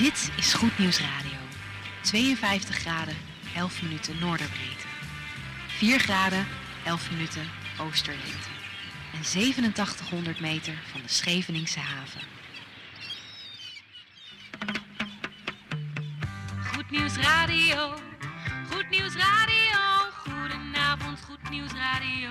Dit 0.00 0.30
is 0.36 0.54
Goed 0.54 0.78
Nieuws 0.78 1.00
Radio. 1.00 1.38
52 2.00 2.76
graden, 2.76 3.16
11 3.56 3.82
minuten 3.82 4.18
noorderbreedte. 4.18 4.86
4 5.66 5.98
graden, 5.98 6.46
11 6.84 7.10
minuten 7.10 7.42
oosterlengte. 7.80 8.48
En 9.12 9.24
8700 9.24 10.40
meter 10.40 10.82
van 10.92 11.00
de 11.00 11.08
Scheveningse 11.08 11.80
haven. 11.80 12.20
Goed 16.74 16.90
Nieuws 16.90 17.16
Radio. 17.16 17.94
Goed 18.70 18.90
Nieuws 18.90 19.14
Radio. 19.14 19.78
Goedenavond, 20.24 21.20
Goed 21.24 21.50
Nieuws 21.50 21.72
Radio. 21.72 22.30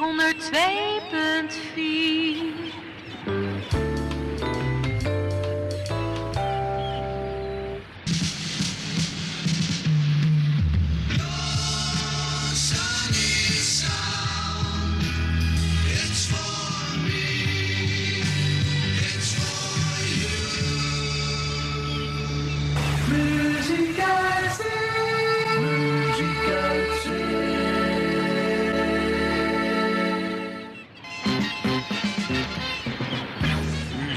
102.4 0.00 2.29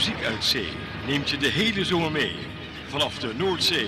Muziek 0.03 0.25
uit 0.25 0.43
zee 0.43 0.67
neemt 1.07 1.29
je 1.29 1.37
de 1.37 1.47
hele 1.47 1.85
zomer 1.85 2.11
mee. 2.11 2.35
Vanaf 2.87 3.19
de 3.19 3.33
Noordzee. 3.37 3.87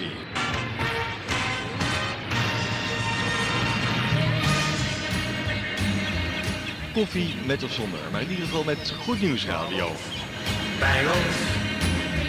Koffie 6.93 7.33
met 7.45 7.63
of 7.63 7.71
zonder, 7.71 7.99
maar 8.11 8.21
in 8.21 8.29
ieder 8.29 8.45
geval 8.45 8.63
met 8.63 8.93
Goed 9.03 9.21
Nieuws 9.21 9.45
Radio. 9.45 9.91
Bangles, 10.79 11.35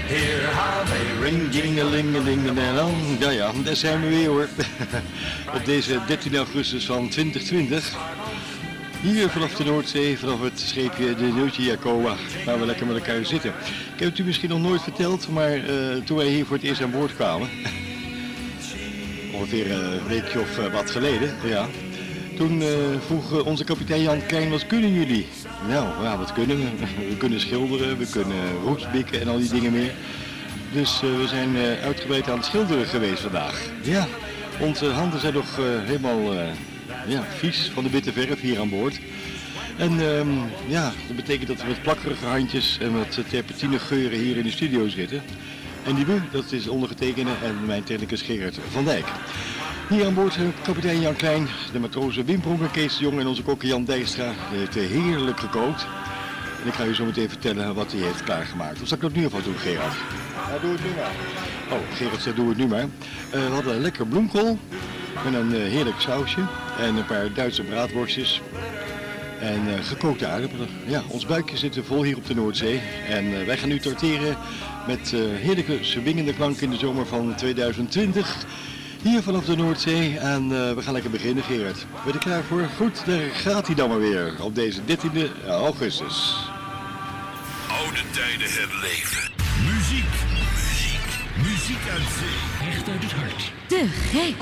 hear 0.07 0.55
how 0.55 0.89
ring. 1.23 1.51
Ring, 1.53 1.55
jingelingeling, 1.55 2.59
Ja, 3.21 3.31
ja, 3.31 3.53
daar 3.65 3.77
zijn 3.77 4.01
we 4.01 4.09
weer 4.09 4.29
hoor. 4.29 4.49
Op 5.57 5.65
deze 5.65 6.01
13 6.07 6.37
augustus 6.37 6.87
van 6.87 7.09
2020. 7.09 8.16
Hier 9.03 9.29
vanaf 9.29 9.55
de 9.55 9.65
Noordzee, 9.65 10.19
vanaf 10.19 10.41
het 10.41 10.61
scheepje 10.61 11.15
de 11.15 11.25
Nieuwtje 11.25 11.63
Jacoba, 11.63 12.15
waar 12.45 12.61
we 12.61 12.67
lekker 12.67 12.87
met 12.87 12.97
elkaar 12.97 13.25
zitten. 13.25 13.51
Ik 13.95 14.01
heb 14.01 14.09
het 14.09 14.19
u 14.19 14.25
misschien 14.25 14.49
nog 14.49 14.61
nooit 14.61 14.83
verteld, 14.83 15.29
maar 15.29 15.53
eh, 15.53 15.97
toen 16.05 16.17
wij 16.17 16.27
hier 16.27 16.47
voor 16.47 16.57
het 16.57 16.65
eerst 16.65 16.83
aan 16.83 16.91
boord 16.91 17.15
kwamen, 17.15 17.49
ongeveer 19.35 19.71
een 19.73 20.07
weekje 20.07 20.41
of 20.41 20.59
eh, 20.59 20.73
wat 20.73 20.91
geleden, 20.91 21.35
ja, 21.45 21.67
toen 22.37 22.63
eh, 22.63 22.69
vroeg 23.07 23.33
eh, 23.33 23.47
onze 23.47 23.65
kapitein 23.65 24.03
Jan 24.03 24.27
Klein, 24.27 24.51
wat 24.51 24.67
kunnen 24.67 24.93
jullie? 24.93 25.27
Nou, 25.69 26.19
wat 26.19 26.33
kunnen 26.33 26.57
we? 26.57 26.71
We 27.11 27.17
kunnen 27.17 27.41
schilderen, 27.41 27.99
we 27.99 28.07
kunnen 28.07 28.53
roetsbikken 28.65 29.21
en 29.21 29.29
al 29.29 29.39
die 29.39 29.51
dingen 29.51 29.73
meer. 29.73 29.93
Dus 30.73 31.03
eh, 31.03 31.17
we 31.17 31.27
zijn 31.27 31.57
eh, 31.57 31.85
uitgebreid 31.85 32.29
aan 32.29 32.37
het 32.37 32.45
schilderen 32.45 32.87
geweest 32.87 33.23
vandaag. 33.23 33.63
Ja, 33.83 34.07
onze 34.61 34.87
handen 34.87 35.21
zijn 35.21 35.35
nog 35.35 35.59
eh, 35.59 35.65
helemaal 35.85 36.33
eh, 36.33 36.49
ja, 37.07 37.23
vies 37.23 37.71
van 37.75 37.85
de 37.85 37.91
witte 37.91 38.13
verf 38.13 38.41
hier 38.41 38.61
aan 38.61 38.69
boord. 38.69 39.01
En 39.77 40.01
ehm, 40.01 40.29
ja, 40.67 40.93
dat 41.07 41.17
betekent 41.17 41.49
dat 41.49 41.63
we 41.63 41.69
met 41.69 41.83
plakkerige 41.83 42.27
handjes 42.27 42.79
en 42.81 42.93
met 42.93 43.29
terpentine 43.29 43.79
geuren 43.79 44.19
hier 44.19 44.37
in 44.37 44.43
de 44.43 44.51
studio 44.51 44.89
zitten. 44.89 45.23
En 45.85 45.95
die 45.95 46.07
dat 46.31 46.53
is 46.53 46.69
ondergetekende 46.69 47.31
en 47.43 47.67
mijn 47.67 47.85
technicus 47.85 48.23
Gerard 48.23 48.59
van 48.71 48.85
Dijk. 48.85 49.07
Hier 49.89 50.07
aan 50.07 50.15
boord 50.15 50.33
zijn 50.33 50.53
kapitein 50.63 51.01
Jan 51.01 51.17
Klein, 51.17 51.49
de 51.73 51.79
matrozen 51.79 52.25
Wim 52.25 52.41
Pronk 52.41 52.61
en 52.61 52.71
Kees 52.71 52.97
de 52.97 53.05
Jong 53.05 53.21
en 53.21 53.27
onze 53.27 53.43
kokke 53.43 53.67
Jan 53.67 53.85
Dijkstra. 53.85 54.33
Die 54.51 54.59
heeft 54.59 54.77
eh, 54.77 54.87
heerlijk 54.87 55.41
gekookt. 55.41 55.87
En 56.63 56.69
ik 56.69 56.75
ga 56.75 56.85
je 56.85 56.95
zo 56.95 57.05
meteen 57.05 57.29
vertellen 57.29 57.75
wat 57.75 57.93
hij 57.93 58.01
heeft 58.01 58.23
klaargemaakt. 58.23 58.83
Of 58.83 58.89
zal 58.89 58.97
ik 58.97 59.03
dat 59.03 59.13
nu 59.13 59.25
alvast 59.25 59.45
doen, 59.45 59.57
Gerard? 59.57 59.95
Ja, 60.35 60.59
doe 60.63 60.73
het 60.73 60.85
nu 60.85 60.91
maar. 60.97 61.11
Oh, 61.71 61.97
Gerard 61.97 62.37
doe 62.37 62.49
het 62.49 62.59
nu 62.59 62.67
maar. 62.67 62.81
Eh, 62.81 62.89
we 63.31 63.53
hadden 63.53 63.75
een 63.75 63.81
lekker 63.81 64.07
bloemkool 64.07 64.59
met 65.25 65.35
een 65.35 65.55
eh, 65.55 65.61
heerlijk 65.61 66.01
sausje 66.01 66.41
en 66.79 66.97
een 66.97 67.07
paar 67.07 67.33
Duitse 67.33 67.63
braadworstjes. 67.63 68.41
En 69.41 69.69
eh, 69.69 69.85
gekookte 69.85 70.27
aardappelen. 70.27 70.69
Ja, 70.87 71.03
ons 71.09 71.27
buikje 71.27 71.57
zit 71.57 71.79
vol 71.87 72.03
hier 72.03 72.17
op 72.17 72.27
de 72.27 72.35
Noordzee. 72.35 72.81
En 73.09 73.41
eh, 73.41 73.47
wij 73.47 73.59
gaan 73.59 73.69
nu 73.69 73.79
torteren 73.79 74.37
met 74.87 75.13
eh, 75.13 75.21
heerlijke 75.21 75.79
swingende 75.81 76.35
klanken 76.35 76.63
in 76.63 76.71
de 76.71 76.77
zomer 76.77 77.07
van 77.07 77.35
2020. 77.35 78.45
Hier 79.03 79.23
vanaf 79.23 79.45
de 79.45 79.57
Noordzee. 79.57 80.19
En 80.19 80.49
we 80.49 80.83
gaan 80.83 80.93
lekker 80.93 81.11
beginnen, 81.11 81.45
Gerard. 81.45 81.87
Ben 82.05 82.07
je 82.07 82.13
er 82.13 82.19
klaar 82.19 82.43
voor? 82.43 82.69
Goed, 82.77 83.07
daar 83.07 83.31
gaat 83.33 83.67
hij 83.67 83.75
dan 83.75 83.89
maar 83.89 83.99
weer. 83.99 84.35
Op 84.41 84.55
deze 84.55 84.81
13e 84.81 85.49
augustus. 85.49 86.37
Oude 87.69 88.01
tijden 88.13 88.49
herleven. 88.51 89.36
Muziek, 91.67 91.89
uit 91.91 92.01
zee. 92.01 92.69
Echt 92.69 92.89
uit 92.89 93.03
het 93.03 93.13
hart. 93.13 93.53
De 93.69 93.87
gek. 93.89 94.35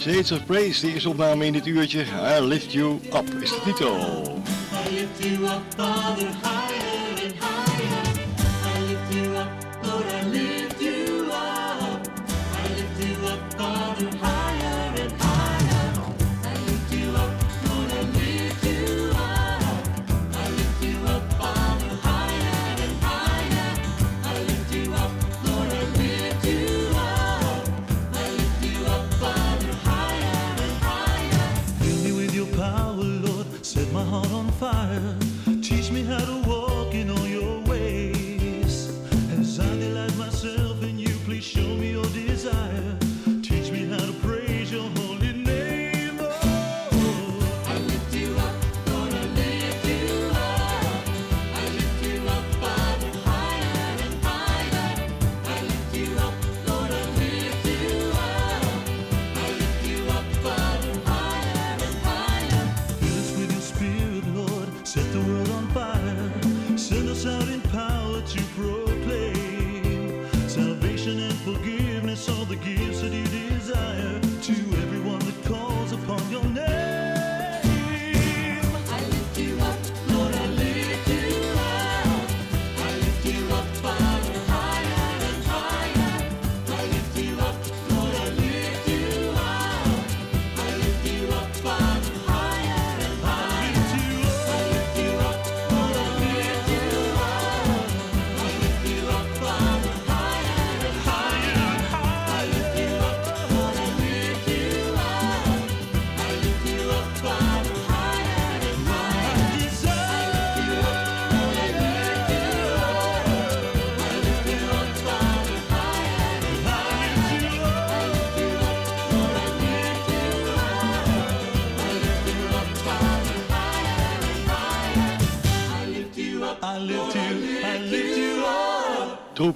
Shades 0.00 0.32
of 0.32 0.46
Praise, 0.46 0.80
de 0.80 0.92
eerste 0.92 1.08
opname 1.08 1.46
in 1.46 1.52
dit 1.52 1.66
uurtje. 1.66 2.04
I 2.38 2.40
Lift 2.40 2.72
You 2.72 3.00
Up 3.14 3.34
is 3.40 3.50
de 3.50 3.60
titel. 3.64 3.96
I 4.88 4.94
lift 4.94 5.24
you 5.24 5.44
up, 5.44 5.62
Father, 5.76 6.26
higher 6.26 6.59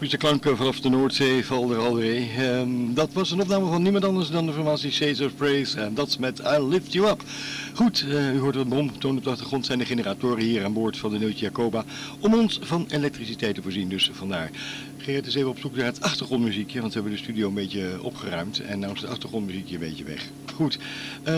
tropische 0.04 0.28
klanken 0.28 0.56
vanaf 0.56 0.80
de 0.80 0.88
Noordzee, 0.88 1.44
Valder 1.44 1.78
Alderé. 1.78 2.26
Ehm, 2.38 2.68
dat 2.94 3.12
was 3.12 3.30
een 3.30 3.40
opname 3.40 3.66
van 3.66 3.82
niemand 3.82 4.04
anders 4.04 4.30
dan 4.30 4.46
de 4.46 4.52
formatie 4.52 4.90
Shades 4.90 5.20
of 5.20 5.34
Praise. 5.36 5.80
En 5.80 5.94
dat 5.94 6.18
met 6.18 6.38
I 6.38 6.62
Lift 6.62 6.92
You 6.92 7.08
Up. 7.08 7.22
Goed, 7.74 8.04
eh, 8.08 8.34
u 8.34 8.38
hoort 8.38 8.54
het 8.54 8.68
bromtoon 8.68 9.16
op 9.16 9.24
de 9.24 9.30
achtergrond 9.30 9.66
zijn 9.66 9.78
de 9.78 9.84
generatoren 9.84 10.44
hier 10.44 10.64
aan 10.64 10.72
boord 10.72 10.96
van 10.98 11.10
de 11.10 11.18
Neutje 11.18 11.44
Jacoba. 11.44 11.84
Om 12.20 12.34
ons 12.34 12.58
van 12.62 12.86
elektriciteit 12.88 13.54
te 13.54 13.62
voorzien, 13.62 13.88
dus 13.88 14.10
vandaar. 14.12 14.50
Gerrit 14.98 15.26
is 15.26 15.34
even 15.34 15.48
op 15.48 15.58
zoek 15.58 15.76
naar 15.76 15.84
het 15.84 16.00
achtergrondmuziekje, 16.00 16.80
want 16.80 16.92
we 16.92 17.00
hebben 17.00 17.18
de 17.18 17.24
studio 17.24 17.48
een 17.48 17.54
beetje 17.54 18.02
opgeruimd. 18.02 18.60
En 18.60 18.78
nou 18.78 18.92
is 18.94 19.00
het 19.00 19.10
achtergrondmuziekje 19.10 19.74
een 19.74 19.80
beetje 19.80 20.04
weg. 20.04 20.28
Goed, 20.54 20.78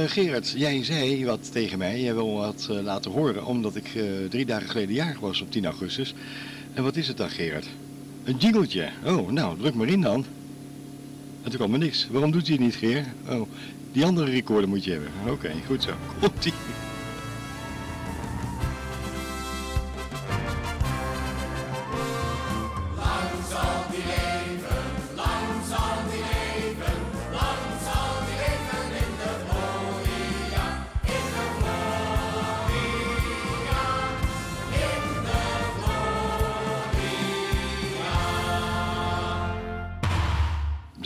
Gerard, 0.07 0.55
jij 0.57 0.85
zei 0.85 1.25
wat 1.25 1.53
tegen 1.53 1.79
mij. 1.79 2.01
Jij 2.01 2.15
wil 2.15 2.33
wat 2.33 2.67
eh, 2.71 2.83
laten 2.83 3.11
horen, 3.11 3.47
omdat 3.47 3.77
ik 3.77 3.91
drie 4.29 4.47
dagen 4.47 4.69
geleden 4.69 4.95
jarig 4.95 5.21
was 5.21 5.41
op 5.41 5.51
10 5.51 5.65
augustus. 5.65 6.15
En 6.75 6.83
wat 6.83 6.97
is 6.97 7.09
het 7.09 7.17
dan, 7.17 7.31
Gerard? 7.31 7.67
Een 8.27 8.37
jingletje. 8.37 8.89
Oh, 9.05 9.31
nou, 9.31 9.59
druk 9.59 9.75
maar 9.75 9.89
in 9.89 10.01
dan. 10.01 10.25
En 11.43 11.51
toen 11.51 11.59
kwam 11.59 11.73
er 11.73 11.79
niks. 11.79 12.09
Waarom 12.11 12.31
doet 12.31 12.49
hij 12.49 12.57
niet, 12.57 12.75
Geer? 12.75 13.05
Oh, 13.29 13.49
die 13.93 14.05
andere 14.05 14.31
recorder 14.31 14.69
moet 14.69 14.85
je 14.85 14.91
hebben. 14.91 15.11
Oké, 15.31 15.51
goed 15.67 15.83
zo. 15.83 15.93
Komt-ie. 16.21 16.53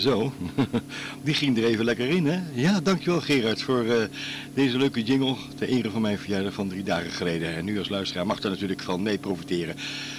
Zo, 0.01 0.33
die 1.25 1.35
ging 1.35 1.57
er 1.57 1.65
even 1.65 1.85
lekker 1.85 2.09
in, 2.09 2.27
hè? 2.27 2.41
Ja, 2.55 2.81
dankjewel 2.81 3.21
Gerard 3.21 3.63
voor 3.63 3.85
eh, 3.85 3.97
deze 4.55 4.79
leuke 4.79 5.03
jingle. 5.03 5.37
Ter 5.59 5.69
ere 5.69 5.91
van 5.91 6.01
mijn 6.01 6.19
verjaardag 6.19 6.53
van 6.53 6.69
drie 6.69 6.83
dagen 6.83 7.11
geleden. 7.11 7.57
En 7.57 7.65
nu 7.65 7.79
als 7.79 7.89
luisteraar 7.89 8.27
mag 8.27 8.41
daar 8.41 8.51
natuurlijk 8.51 8.81
van 8.81 9.03
mee 9.03 9.19
profiteren. 9.19 9.77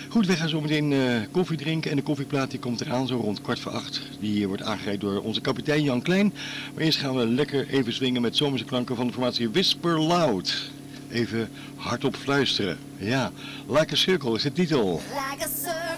Goed, 0.10 0.25
we 0.25 0.36
gaan 0.36 0.50
zo 0.50 0.62
meteen 0.62 0.94
eh, 0.94 1.00
koffie 1.31 1.57
drinken. 1.57 1.92
En 1.92 1.98
de 1.98 2.04
koffieplaat 2.04 2.60
komt 2.60 2.81
eraan 2.81 3.07
zo 3.07 3.16
rond 3.16 3.42
kwart 3.42 3.60
voor 3.60 3.72
acht. 3.72 4.01
Die 4.19 4.48
wordt 4.48 4.63
aangereikt 4.63 5.01
door 5.01 5.22
onze 5.22 5.42
kapitein 5.42 5.84
Jan 5.84 6.01
Klein. 6.01 6.34
Maar 6.74 6.84
eerst 6.84 7.00
gaan 7.00 7.16
we 7.16 7.27
lekker 7.27 7.68
even 7.69 7.94
swingen 7.94 8.22
met 8.22 8.38
zomerse 8.38 8.66
klanken 8.66 8.95
van 8.95 9.07
de 9.07 9.13
formatie 9.13 9.50
Whisper 9.50 10.00
Loud. 10.00 10.72
Even 11.12 11.50
hardop 11.75 12.16
fluisteren. 12.16 12.77
Ja, 12.98 13.31
Like 13.68 13.94
a 13.94 13.95
Circle 13.95 14.36
is 14.36 14.42
de 14.42 14.51
titel. 14.51 15.01
Like 15.31 15.45
a 15.45 15.48
circle, 15.48 15.91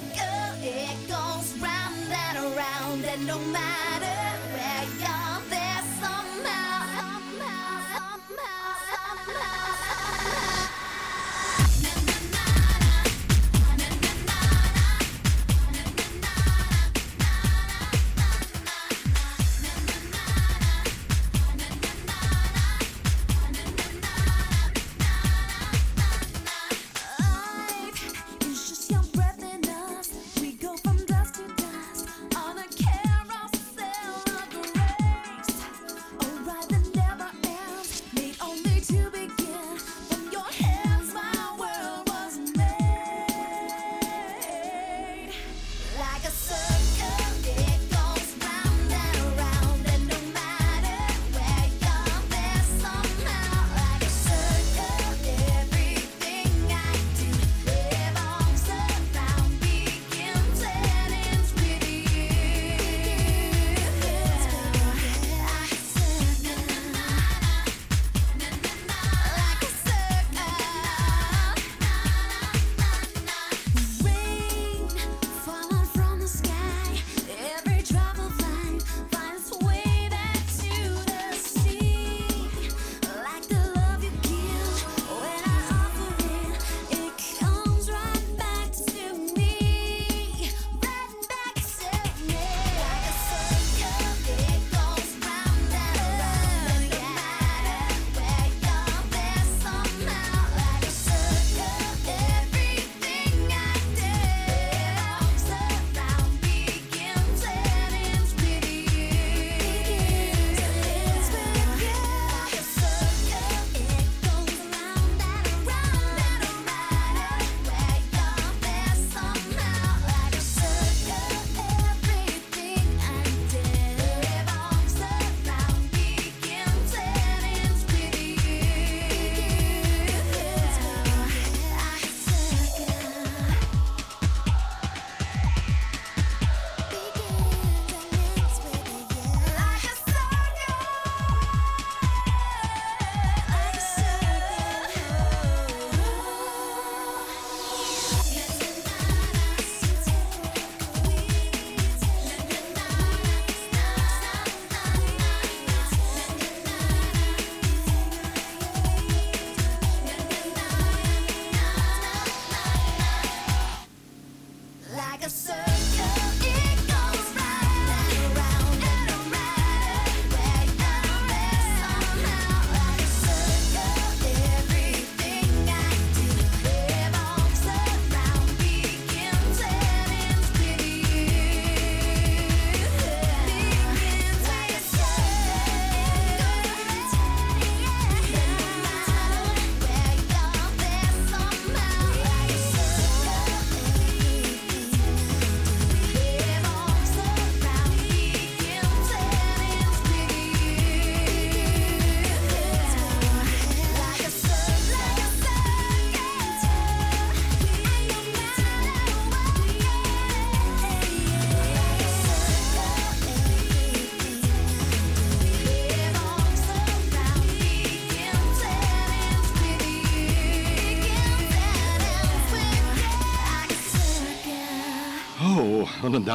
that 3.14 3.22
no 3.28 3.38
matter 3.52 4.13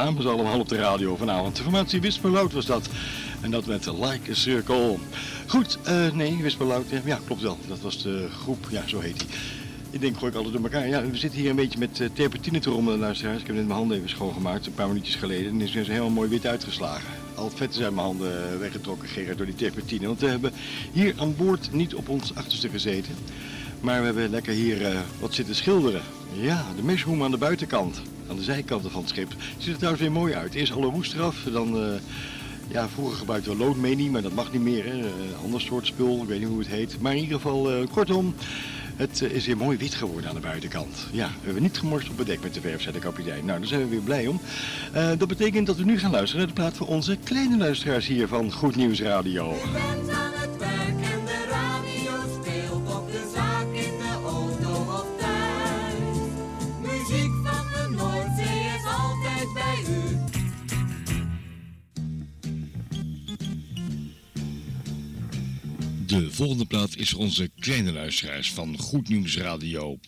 dames 0.03 0.25
allemaal 0.25 0.59
op 0.59 0.69
de 0.69 0.75
radio 0.75 1.15
vanavond. 1.15 1.55
De 1.55 1.63
formatie 1.63 2.01
Wisperloot 2.01 2.53
was 2.53 2.65
dat. 2.65 2.89
En 3.41 3.51
dat 3.51 3.65
met 3.65 3.85
Like 3.85 4.31
a 4.31 4.33
Circle. 4.33 4.95
Goed, 5.47 5.77
eh, 5.83 6.11
nee, 6.11 6.37
Wisperloot, 6.41 6.85
ja, 7.05 7.19
klopt 7.25 7.41
wel. 7.41 7.57
Dat 7.67 7.79
was 7.79 8.03
de 8.03 8.27
groep, 8.41 8.67
ja, 8.69 8.87
zo 8.87 8.99
heet 8.99 9.19
die. 9.19 9.27
Ik 9.89 10.01
denk, 10.01 10.17
gooi 10.17 10.31
ik 10.31 10.37
altijd 10.37 10.53
door 10.55 10.63
elkaar. 10.63 10.87
Ja, 10.87 11.05
we 11.05 11.17
zitten 11.17 11.39
hier 11.39 11.49
een 11.49 11.55
beetje 11.55 11.79
met 11.79 11.99
uh, 11.99 12.07
terpentine 12.13 12.59
te 12.59 12.69
rommelen, 12.69 12.99
luisteraars. 12.99 13.39
Ik 13.39 13.47
heb 13.47 13.55
net 13.55 13.65
mijn 13.65 13.77
handen 13.77 13.97
even 13.97 14.09
schoongemaakt, 14.09 14.65
een 14.65 14.73
paar 14.73 14.87
minuutjes 14.87 15.15
geleden. 15.15 15.51
En 15.51 15.61
is 15.61 15.73
weer 15.73 15.87
helemaal 15.87 16.09
mooi 16.09 16.29
wit 16.29 16.45
uitgeslagen. 16.45 17.13
Al 17.35 17.49
vet 17.49 17.81
uit 17.81 17.93
mijn 17.93 18.05
handen 18.05 18.59
weggetrokken, 18.59 19.07
Gerard, 19.07 19.37
door 19.37 19.45
die 19.45 19.55
terpentine. 19.55 20.07
Want 20.07 20.19
we 20.19 20.27
hebben 20.27 20.51
hier 20.91 21.13
aan 21.17 21.35
boord 21.35 21.71
niet 21.71 21.95
op 21.95 22.09
ons 22.09 22.35
achterste 22.35 22.69
gezeten. 22.69 23.15
Maar 23.81 23.99
we 23.99 24.05
hebben 24.05 24.29
lekker 24.29 24.53
hier 24.53 24.81
uh, 24.81 24.99
wat 25.19 25.33
zitten 25.33 25.55
schilderen. 25.55 26.01
Ja, 26.33 26.65
de 26.75 26.83
meshroom 26.83 27.23
aan 27.23 27.31
de 27.31 27.37
buitenkant, 27.37 28.01
aan 28.29 28.35
de 28.35 28.43
zijkanten 28.43 28.91
van 28.91 29.01
het 29.01 29.09
schip. 29.09 29.35
Ziet 29.57 29.71
er 29.71 29.75
trouwens 29.75 30.01
weer 30.01 30.11
mooi 30.11 30.33
uit. 30.33 30.53
Eerst 30.53 30.73
alle 30.73 30.89
roest 30.89 31.13
eraf, 31.13 31.35
dan... 31.51 31.83
Uh, 31.83 31.93
ja, 32.71 32.89
vroeger 32.89 33.17
gebruikten 33.17 33.51
we 33.51 33.57
loodmenie, 33.57 34.09
maar 34.09 34.21
dat 34.21 34.33
mag 34.33 34.51
niet 34.51 34.61
meer. 34.61 34.85
Hè. 34.85 34.91
Een 34.91 35.35
ander 35.43 35.61
soort 35.61 35.85
spul, 35.85 36.21
ik 36.21 36.27
weet 36.27 36.39
niet 36.39 36.47
hoe 36.47 36.59
het 36.59 36.67
heet. 36.67 37.01
Maar 37.01 37.15
in 37.15 37.21
ieder 37.21 37.35
geval, 37.35 37.81
uh, 37.81 37.87
kortom, 37.91 38.35
het 38.95 39.21
is 39.21 39.45
weer 39.45 39.57
mooi 39.57 39.77
wit 39.77 39.93
geworden 39.93 40.29
aan 40.29 40.35
de 40.35 40.41
buitenkant. 40.41 41.07
Ja, 41.11 41.27
we 41.27 41.45
hebben 41.45 41.63
niet 41.63 41.77
gemorst 41.77 42.09
op 42.09 42.17
het 42.17 42.27
dek 42.27 42.41
met 42.41 42.53
de 42.53 42.61
verf, 42.61 42.81
zei 42.81 42.93
de 42.93 42.99
kapitein. 42.99 43.45
Nou, 43.45 43.59
daar 43.59 43.67
zijn 43.67 43.81
we 43.81 43.87
weer 43.87 43.99
blij 43.99 44.27
om. 44.27 44.41
Dat 45.17 45.27
betekent 45.27 45.67
dat 45.67 45.77
we 45.77 45.83
nu 45.83 45.99
gaan 45.99 46.11
luisteren 46.11 46.37
naar 46.45 46.55
de 46.55 46.61
plaat 46.61 46.77
voor 46.77 46.87
onze 46.87 47.17
kleine 47.23 47.57
luisteraars 47.57 48.07
hier 48.07 48.27
van 48.27 48.51
Goed 48.51 48.75
Nieuws 48.75 49.01
Radio. 49.01 49.55
De 66.09 66.31
volgende 66.31 66.65
plaat 66.65 66.95
is 66.95 67.13
onze 67.13 67.51
kleine 67.59 67.91
luisteraars 67.91 68.51
van 68.51 68.77
Goed 68.77 69.09
Nieuws 69.09 69.37
Radio. 69.37 69.99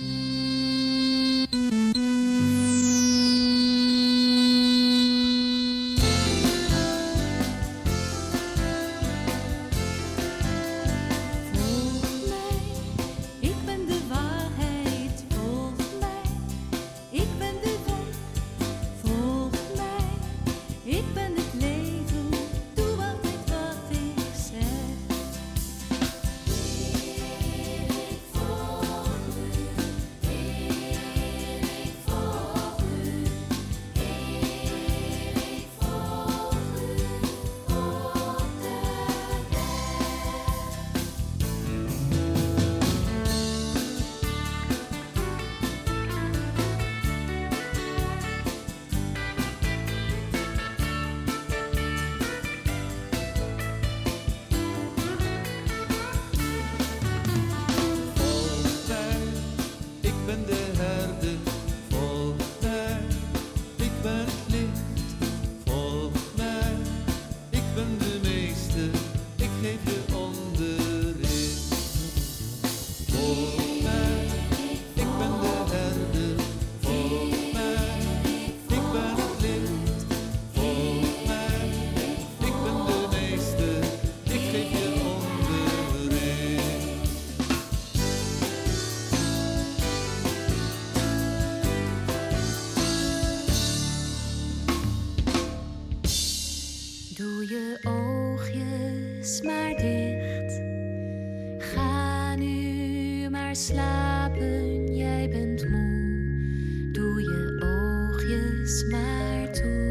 Oogjes 108.72 108.84
maar 108.86 109.51
toe. 109.51 109.90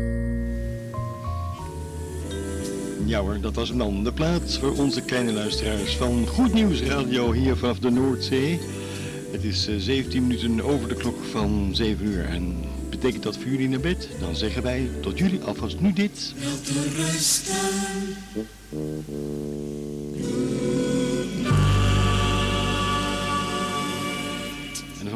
Ja 3.05 3.21
hoor, 3.21 3.41
dat 3.41 3.55
was 3.55 3.69
hem 3.69 3.79
dan. 3.79 4.05
De 4.05 4.13
plaats 4.13 4.59
voor 4.59 4.77
onze 4.77 5.01
kleine 5.01 5.33
luisteraars 5.33 5.97
van 5.97 6.27
Goed 6.27 6.53
Nieuws 6.53 6.83
Radio 6.83 7.33
hier 7.33 7.57
vanaf 7.57 7.79
de 7.79 7.91
Noordzee. 7.91 8.61
Het 9.33 9.45
is 9.45 9.67
eh, 9.67 9.75
17 9.79 10.23
minuten 10.27 10.63
over 10.63 10.89
de 10.89 10.95
klok 10.95 11.25
van 11.25 11.71
7 11.73 12.07
uur. 12.07 12.25
En 12.25 12.55
betekent 12.91 13.23
dat 13.23 13.37
voor 13.37 13.51
jullie 13.51 13.69
naar 13.69 13.81
bed? 13.81 14.09
Dan 14.21 14.37
zeggen 14.37 14.63
wij 14.63 14.89
tot 15.01 15.19
jullie 15.19 15.41
alvast 15.41 15.81
nu 15.81 15.93
dit. 15.93 16.35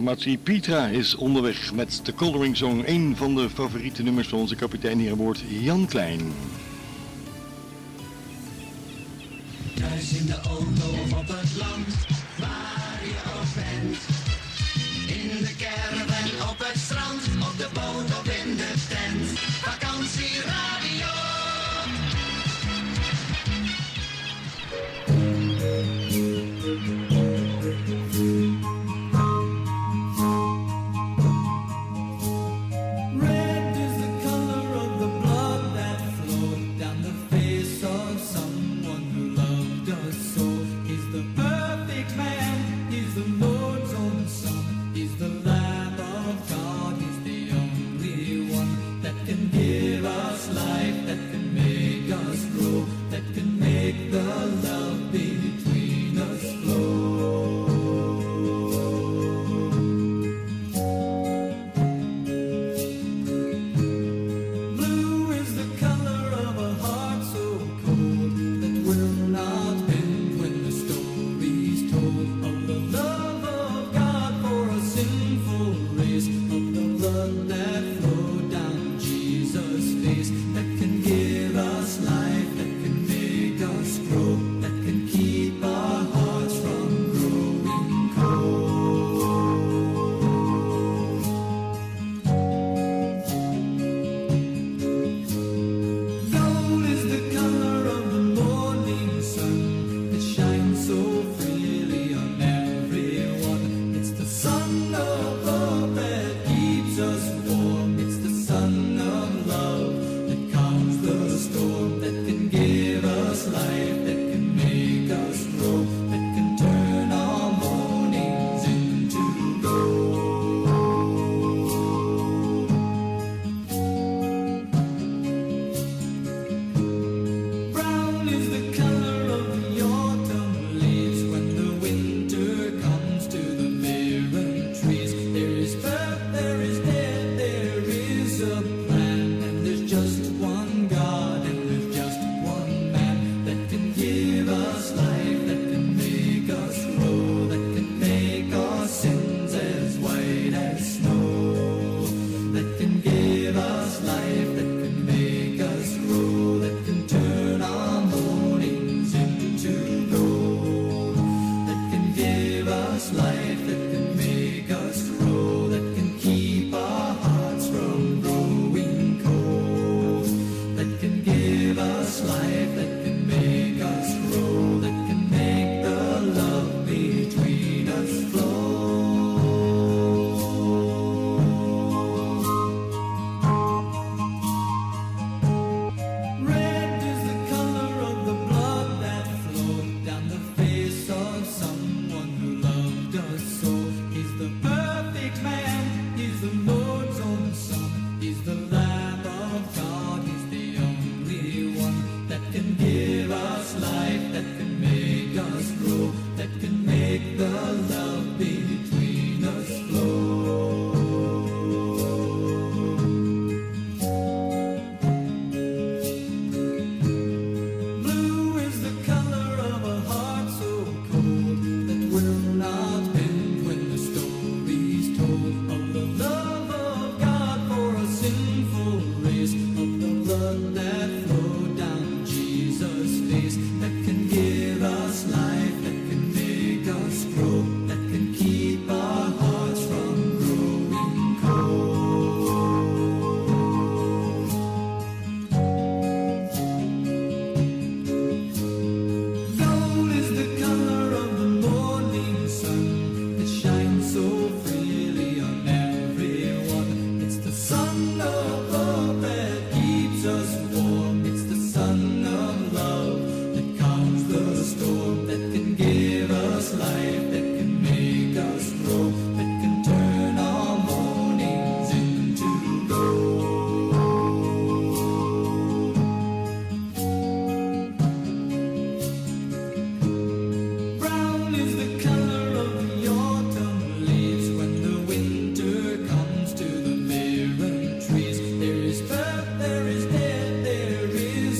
Formatie 0.04 0.38
Pietra 0.38 0.86
is 0.86 1.14
onderweg 1.14 1.72
met 1.74 2.00
de 2.04 2.14
Coloring 2.14 2.56
Song. 2.56 2.82
Een 2.86 3.16
van 3.16 3.34
de 3.34 3.50
favoriete 3.50 4.02
nummers 4.02 4.28
van 4.28 4.38
onze 4.38 4.56
kapitein 4.56 4.98
hier 4.98 5.10
aan 5.10 5.16
boord, 5.16 5.42
Jan 5.48 5.86
Klein. 5.86 6.32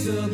Jesus. 0.05 0.34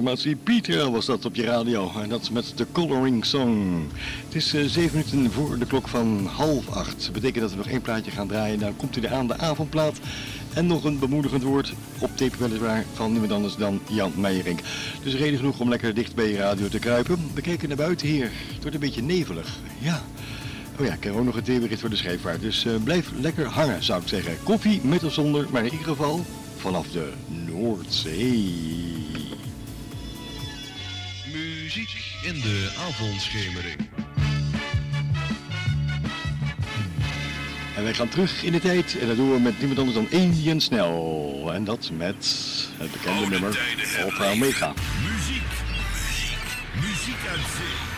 Mooi, 0.00 0.12
en 0.12 0.22
de 0.22 0.28
formatie 0.28 0.60
Pieter 0.60 0.90
was 0.90 1.06
dat 1.06 1.24
op 1.24 1.34
je 1.34 1.44
radio. 1.44 1.92
En 2.02 2.08
dat 2.08 2.20
is 2.20 2.30
met 2.30 2.52
de 2.56 2.66
Coloring 2.72 3.24
Song. 3.24 3.82
Het 4.24 4.34
is 4.34 4.54
eh, 4.54 4.64
zeven 4.64 4.98
minuten 4.98 5.32
voor 5.32 5.58
de 5.58 5.66
klok 5.66 5.88
van 5.88 6.26
half 6.26 6.68
acht. 6.68 7.04
Dat 7.04 7.12
betekent 7.12 7.40
dat 7.40 7.50
we 7.50 7.56
nog 7.56 7.66
één 7.66 7.80
plaatje 7.80 8.10
gaan 8.10 8.28
draaien. 8.28 8.58
Dan 8.58 8.76
komt 8.76 8.94
hij 8.94 9.10
aan, 9.10 9.26
de 9.26 9.38
avondplaat. 9.38 9.98
En 10.54 10.66
nog 10.66 10.84
een 10.84 10.98
bemoedigend 10.98 11.42
woord 11.42 11.72
op 11.98 12.16
tape 12.16 12.36
weliswaar 12.38 12.84
van 12.92 13.10
niemand 13.10 13.32
anders 13.32 13.56
dan 13.56 13.80
Jan 13.88 14.12
Meijering. 14.16 14.60
Dus 15.02 15.14
reden 15.14 15.38
genoeg 15.38 15.60
om 15.60 15.68
lekker 15.68 15.94
dicht 15.94 16.14
bij 16.14 16.30
je 16.30 16.36
radio 16.36 16.68
te 16.68 16.78
kruipen. 16.78 17.30
We 17.34 17.40
kijken 17.40 17.68
naar 17.68 17.76
buiten 17.76 18.06
hier. 18.06 18.30
Het 18.52 18.60
wordt 18.60 18.74
een 18.74 18.80
beetje 18.80 19.02
nevelig. 19.02 19.58
Ja. 19.78 20.02
Oh 20.78 20.86
ja, 20.86 20.92
ik 20.92 21.04
heb 21.04 21.14
ook 21.14 21.24
nog 21.24 21.36
een 21.36 21.42
theebericht 21.42 21.80
voor 21.80 21.90
de 21.90 21.96
scheepvaart. 21.96 22.40
Dus 22.40 22.64
eh, 22.64 22.72
blijf 22.84 23.10
lekker 23.20 23.46
hangen, 23.46 23.84
zou 23.84 24.02
ik 24.02 24.08
zeggen. 24.08 24.36
Koffie 24.42 24.80
met 24.84 25.04
of 25.04 25.12
zonder, 25.12 25.46
maar 25.50 25.64
in 25.64 25.72
ieder 25.72 25.86
geval 25.86 26.24
vanaf 26.56 26.86
de 26.88 27.12
Noordzee. 27.46 28.79
De 32.42 32.70
avondschemering. 32.88 33.88
En 37.76 37.82
wij 37.82 37.94
gaan 37.94 38.08
terug 38.08 38.42
in 38.42 38.52
de 38.52 38.60
tijd 38.60 38.98
en 38.98 39.06
dat 39.06 39.16
doen 39.16 39.32
we 39.32 39.40
met 39.40 39.58
niemand 39.58 39.78
anders 39.78 39.96
dan 39.96 40.20
Indian 40.20 40.60
Snell. 40.60 41.44
En 41.52 41.64
dat 41.64 41.90
met 41.92 42.26
het 42.76 42.90
bekende 42.92 43.28
nummer 43.28 43.58
Alpha 44.02 44.30
Omega. 44.30 44.72
Muziek, 45.02 45.42
muziek, 45.92 46.44
muziek 46.74 47.28
uit 47.30 47.46
zee. 47.56 47.89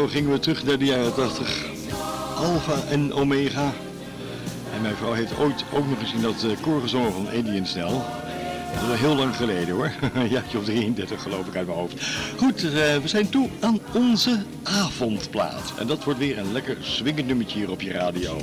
Zo 0.00 0.06
gingen 0.06 0.30
we 0.30 0.38
terug 0.38 0.64
naar 0.64 0.78
de 0.78 0.84
jaren 0.84 1.14
80. 1.14 1.66
Alpha 2.36 2.82
en 2.88 3.12
Omega. 3.12 3.72
En 4.74 4.82
mijn 4.82 4.96
vrouw 4.96 5.12
heeft 5.12 5.38
ooit 5.38 5.64
ook 5.72 5.88
nog 5.88 5.98
gezien 5.98 6.22
dat 6.22 6.44
uh, 6.44 6.60
koor 6.60 6.80
gezongen 6.80 7.12
van 7.12 7.28
Alien 7.28 7.66
Snel. 7.66 8.04
Dat 8.80 8.94
is 8.94 9.00
heel 9.00 9.16
lang 9.16 9.36
geleden 9.36 9.74
hoor. 9.74 9.92
ja, 10.30 10.42
op 10.56 10.64
33 10.64 11.22
geloof 11.22 11.46
ik 11.46 11.56
uit 11.56 11.66
mijn 11.66 11.78
hoofd. 11.78 12.06
Goed, 12.36 12.64
uh, 12.64 12.72
we 12.72 13.08
zijn 13.08 13.28
toe 13.28 13.48
aan 13.60 13.78
onze 13.94 14.42
avondplaat. 14.62 15.72
En 15.78 15.86
dat 15.86 16.04
wordt 16.04 16.18
weer 16.18 16.38
een 16.38 16.52
lekker 16.52 16.76
swingend 16.80 17.26
nummertje 17.26 17.58
hier 17.58 17.70
op 17.70 17.80
je. 17.80 17.92
Radio 17.92 18.36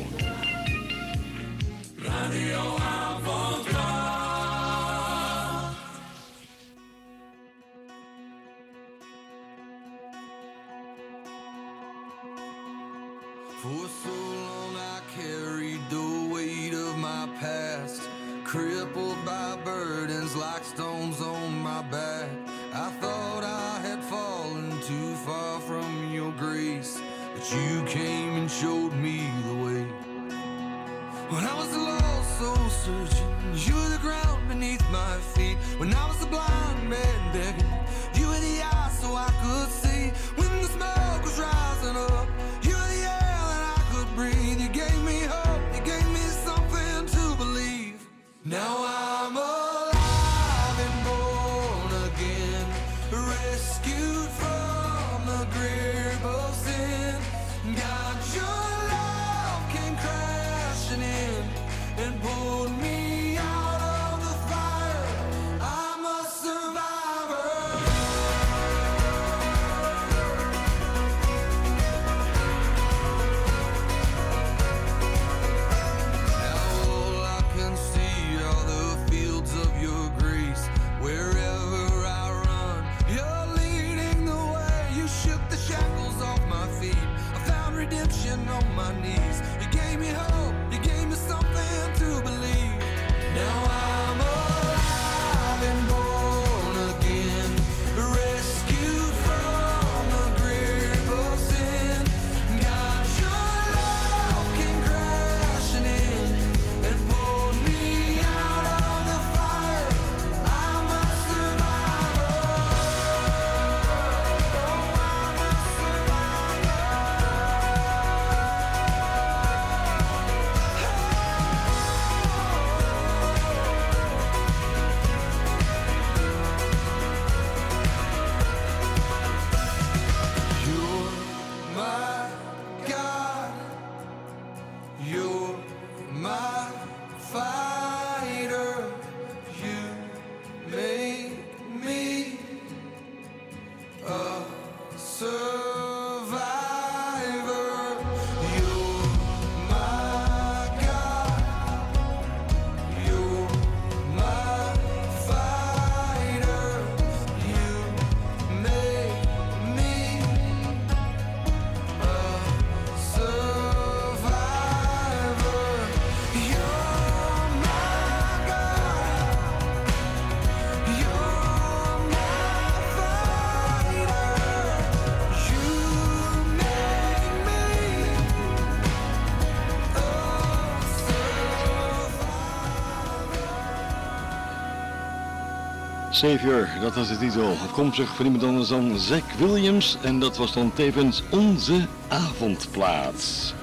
Savior, 186.17 186.69
dat 186.81 186.95
was 186.95 187.07
de 187.07 187.17
titel. 187.17 187.49
Afkomstig 187.49 188.15
van 188.15 188.25
iemand 188.25 188.43
anders 188.43 188.69
dan 188.69 188.99
Zack 188.99 189.23
Williams. 189.37 189.97
En 190.03 190.19
dat 190.19 190.37
was 190.37 190.53
dan 190.53 190.73
tevens 190.73 191.23
onze 191.29 191.87
avondplaats. 192.07 193.53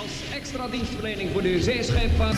Als 0.00 0.10
extra 0.34 0.68
dienstverlening 0.68 1.30
voor 1.32 1.42
de 1.42 1.62
zeescheepvaart. 1.62 2.36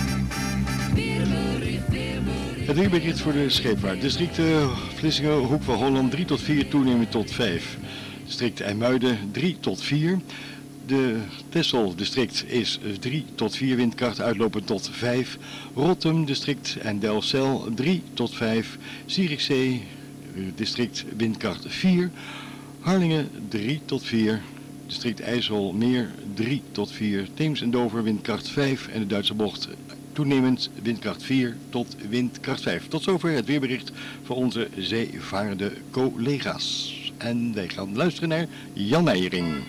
Het 2.66 2.76
weerbericht 2.76 3.20
voor 3.20 3.32
de 3.32 3.50
scheepvaart. 3.50 4.00
District 4.00 4.38
eh, 4.38 4.44
Vlissingen, 4.94 5.32
Hoek 5.32 5.62
van 5.62 5.74
Holland 5.74 6.10
3 6.10 6.24
tot 6.24 6.42
4, 6.42 6.68
toenemend 6.68 7.10
tot 7.10 7.32
5. 7.32 7.78
District 8.24 8.60
IJmuiden 8.60 9.18
3 9.32 9.56
tot 9.60 9.82
4. 9.82 10.18
De 10.90 11.16
Texel 11.48 11.94
district 11.94 12.44
is 12.46 12.78
3 13.00 13.24
tot 13.34 13.56
4 13.56 13.76
windkracht, 13.76 14.20
uitlopend 14.20 14.66
tot 14.66 14.88
5. 14.92 15.38
Rotterdam 15.74 16.24
district 16.24 16.76
en 16.76 16.98
Delfzijl 16.98 17.68
3 17.74 18.02
tot 18.14 18.34
5. 18.34 18.78
Zierikzee 19.06 19.82
eh, 20.34 20.42
district 20.54 21.04
windkracht 21.16 21.64
4. 21.68 22.10
Harlingen 22.80 23.28
3 23.48 23.80
tot 23.84 24.02
4. 24.02 24.40
District 24.86 25.20
IJsselmeer 25.20 26.10
3 26.34 26.62
tot 26.72 26.92
4. 26.92 27.28
Theems 27.34 27.62
en 27.62 27.70
Dover 27.70 28.02
windkracht 28.02 28.48
5 28.48 28.88
en 28.88 29.00
de 29.00 29.06
Duitse 29.06 29.34
bocht 29.34 29.68
toenemend 30.12 30.70
windkracht 30.82 31.22
4 31.22 31.56
tot 31.68 31.96
windkracht 32.08 32.62
5. 32.62 32.88
Tot 32.88 33.02
zover 33.02 33.30
het 33.30 33.46
weerbericht 33.46 33.92
voor 34.22 34.36
onze 34.36 34.68
zeevarende 34.76 35.72
collega's. 35.90 36.94
En 37.16 37.54
wij 37.54 37.68
gaan 37.68 37.96
luisteren 37.96 38.28
naar 38.28 38.46
Jan 38.72 39.04
Meijering. 39.04 39.64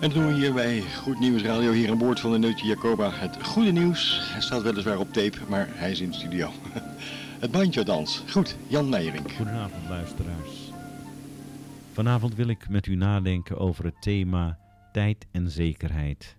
En 0.00 0.10
doen 0.10 0.26
we 0.26 0.32
hier 0.32 0.52
bij 0.52 0.82
Goed 0.82 1.18
Nieuws 1.18 1.42
Radio 1.42 1.72
hier 1.72 1.90
aan 1.90 1.98
boord 1.98 2.20
van 2.20 2.32
de 2.32 2.38
Neutje 2.38 2.66
Jacoba. 2.66 3.10
Het 3.10 3.44
goede 3.46 3.70
nieuws, 3.70 4.20
hij 4.32 4.40
staat 4.40 4.62
weliswaar 4.62 4.98
op 4.98 5.12
tape, 5.12 5.38
maar 5.48 5.68
hij 5.70 5.90
is 5.90 6.00
in 6.00 6.10
de 6.10 6.16
studio. 6.16 6.50
Het 7.40 7.50
bandje 7.50 7.84
dans. 7.84 8.22
Goed, 8.30 8.56
Jan 8.66 8.88
Meijering. 8.88 9.32
Goedenavond 9.32 9.88
luisteraars. 9.88 10.70
Vanavond 11.92 12.34
wil 12.34 12.48
ik 12.48 12.68
met 12.68 12.86
u 12.86 12.94
nadenken 12.94 13.58
over 13.58 13.84
het 13.84 14.02
thema 14.02 14.58
tijd 14.92 15.26
en 15.30 15.50
zekerheid. 15.50 16.36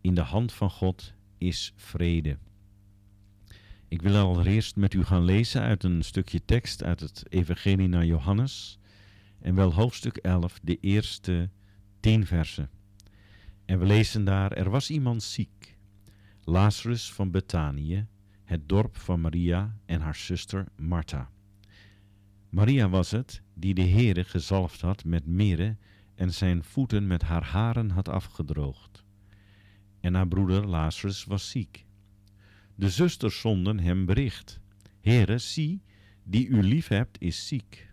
In 0.00 0.14
de 0.14 0.20
hand 0.20 0.52
van 0.52 0.70
God 0.70 1.12
is 1.38 1.72
vrede. 1.76 2.36
Ik 3.88 4.02
wil 4.02 4.16
allereerst 4.16 4.76
met 4.76 4.94
u 4.94 5.04
gaan 5.04 5.24
lezen 5.24 5.62
uit 5.62 5.84
een 5.84 6.02
stukje 6.02 6.44
tekst 6.44 6.82
uit 6.84 7.00
het 7.00 7.24
Evangelie 7.28 7.88
naar 7.88 8.06
Johannes 8.06 8.78
en 9.40 9.54
wel 9.54 9.74
hoofdstuk 9.74 10.16
11, 10.16 10.58
de 10.62 10.78
eerste 10.80 11.50
tien 12.00 12.26
versen. 12.26 12.70
En 13.64 13.78
we 13.78 13.84
lezen 13.84 14.24
daar, 14.24 14.52
er 14.52 14.70
was 14.70 14.90
iemand 14.90 15.22
ziek. 15.22 15.78
Lazarus 16.44 17.12
van 17.12 17.30
Betanië, 17.30 18.06
het 18.44 18.68
dorp 18.68 18.96
van 18.96 19.20
Maria 19.20 19.76
en 19.86 20.00
haar 20.00 20.14
zuster 20.14 20.66
Martha. 20.76 21.30
Maria 22.50 22.88
was 22.88 23.10
het 23.10 23.42
die 23.54 23.74
de 23.74 23.88
Heere 23.88 24.24
gezalfd 24.24 24.80
had 24.80 25.04
met 25.04 25.26
mirre 25.26 25.76
en 26.14 26.32
zijn 26.32 26.64
voeten 26.64 27.06
met 27.06 27.22
haar 27.22 27.44
haren 27.44 27.90
had 27.90 28.08
afgedroogd. 28.08 29.04
En 30.00 30.14
haar 30.14 30.28
broeder 30.28 30.66
Lazarus 30.66 31.24
was 31.24 31.50
ziek. 31.50 31.86
De 32.74 32.90
zusters 32.90 33.40
zonden 33.40 33.78
hem 33.78 34.06
bericht. 34.06 34.60
Heere, 35.00 35.38
zie, 35.38 35.82
die 36.22 36.46
u 36.46 36.62
liefhebt 36.62 37.20
is 37.20 37.46
ziek. 37.46 37.92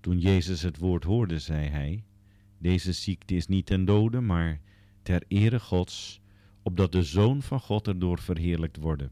Toen 0.00 0.18
Jezus 0.18 0.62
het 0.62 0.76
woord 0.76 1.04
hoorde, 1.04 1.38
zei 1.38 1.68
hij, 1.68 2.04
Deze 2.58 2.92
ziekte 2.92 3.34
is 3.34 3.46
niet 3.46 3.66
ten 3.66 3.84
dode, 3.84 4.20
maar 4.20 4.60
ter 5.02 5.22
ere 5.28 5.60
Gods, 5.60 6.20
opdat 6.62 6.92
de 6.92 7.02
Zoon 7.02 7.42
van 7.42 7.60
God 7.60 7.88
erdoor 7.88 8.18
verheerlijkt 8.18 8.76
worden. 8.76 9.10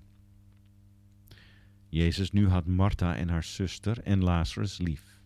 Jezus 1.89 2.31
nu 2.31 2.49
had 2.49 2.67
Martha 2.67 3.17
en 3.17 3.29
haar 3.29 3.45
zuster 3.45 4.01
en 4.03 4.23
Lazarus 4.23 4.79
lief. 4.79 5.21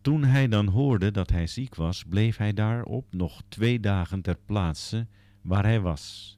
Toen 0.00 0.24
hij 0.24 0.48
dan 0.48 0.66
hoorde 0.66 1.10
dat 1.10 1.30
hij 1.30 1.46
ziek 1.46 1.74
was, 1.74 2.04
bleef 2.04 2.36
hij 2.36 2.52
daarop 2.52 3.14
nog 3.14 3.42
twee 3.48 3.80
dagen 3.80 4.22
ter 4.22 4.38
plaatse 4.44 5.06
waar 5.42 5.64
hij 5.64 5.80
was. 5.80 6.36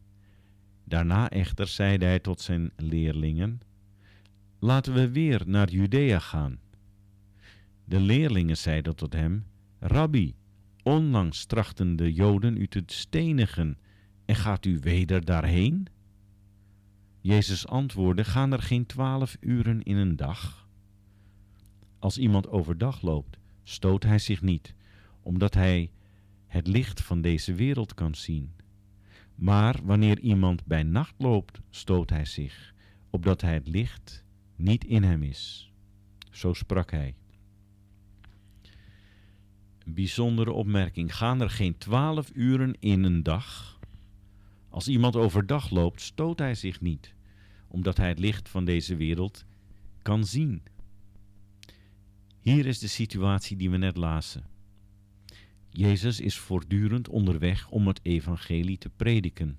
Daarna 0.84 1.30
echter 1.30 1.66
zeide 1.66 2.04
hij 2.04 2.18
tot 2.18 2.40
zijn 2.40 2.70
leerlingen, 2.76 3.60
Laten 4.62 4.94
we 4.94 5.10
weer 5.10 5.42
naar 5.46 5.70
Judea 5.70 6.18
gaan. 6.18 6.58
De 7.84 8.00
leerlingen 8.00 8.56
zeiden 8.56 8.96
tot 8.96 9.12
hem, 9.12 9.46
Rabbi, 9.82 10.34
onlangs 10.82 11.44
trachten 11.44 11.96
de 11.96 12.12
Joden 12.12 12.56
u 12.56 12.66
te 12.66 12.82
stenigen, 12.86 13.78
en 14.24 14.34
gaat 14.34 14.64
u 14.64 14.78
weder 14.78 15.24
daarheen? 15.24 15.86
Jezus 17.20 17.66
antwoordde, 17.66 18.24
gaan 18.24 18.52
er 18.52 18.62
geen 18.62 18.86
twaalf 18.86 19.36
uren 19.40 19.82
in 19.82 19.96
een 19.96 20.16
dag? 20.16 20.68
Als 21.98 22.18
iemand 22.18 22.48
overdag 22.48 23.02
loopt, 23.02 23.38
stoot 23.62 24.02
hij 24.02 24.18
zich 24.18 24.42
niet, 24.42 24.74
omdat 25.22 25.54
hij 25.54 25.90
het 26.46 26.66
licht 26.66 27.02
van 27.02 27.20
deze 27.20 27.54
wereld 27.54 27.94
kan 27.94 28.14
zien. 28.14 28.52
Maar 29.34 29.76
wanneer 29.82 30.18
iemand 30.18 30.64
bij 30.64 30.82
nacht 30.82 31.14
loopt, 31.18 31.60
stoot 31.70 32.10
hij 32.10 32.24
zich, 32.24 32.74
opdat 33.10 33.40
hij 33.40 33.54
het 33.54 33.68
licht 33.68 34.24
niet 34.56 34.84
in 34.84 35.02
hem 35.02 35.22
is. 35.22 35.72
Zo 36.30 36.52
sprak 36.52 36.90
hij. 36.90 37.14
Bijzondere 39.94 40.52
opmerking. 40.52 41.16
Gaan 41.16 41.40
er 41.40 41.50
geen 41.50 41.78
twaalf 41.78 42.30
uren 42.34 42.76
in 42.80 43.04
een 43.04 43.22
dag? 43.22 43.78
Als 44.68 44.88
iemand 44.88 45.16
overdag 45.16 45.70
loopt, 45.70 46.00
stoot 46.00 46.38
hij 46.38 46.54
zich 46.54 46.80
niet, 46.80 47.14
omdat 47.68 47.96
hij 47.96 48.08
het 48.08 48.18
licht 48.18 48.48
van 48.48 48.64
deze 48.64 48.96
wereld 48.96 49.44
kan 50.02 50.24
zien. 50.24 50.62
Hier 52.40 52.66
is 52.66 52.78
de 52.78 52.88
situatie 52.88 53.56
die 53.56 53.70
we 53.70 53.76
net 53.76 53.96
lazen. 53.96 54.44
Jezus 55.70 56.20
is 56.20 56.38
voortdurend 56.38 57.08
onderweg 57.08 57.68
om 57.68 57.86
het 57.86 58.00
evangelie 58.02 58.78
te 58.78 58.88
prediken. 58.88 59.58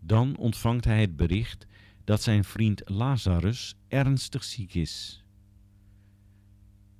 Dan 0.00 0.36
ontvangt 0.36 0.84
hij 0.84 1.00
het 1.00 1.16
bericht 1.16 1.66
dat 2.04 2.22
zijn 2.22 2.44
vriend 2.44 2.82
Lazarus 2.84 3.74
ernstig 3.88 4.44
ziek 4.44 4.74
is. 4.74 5.23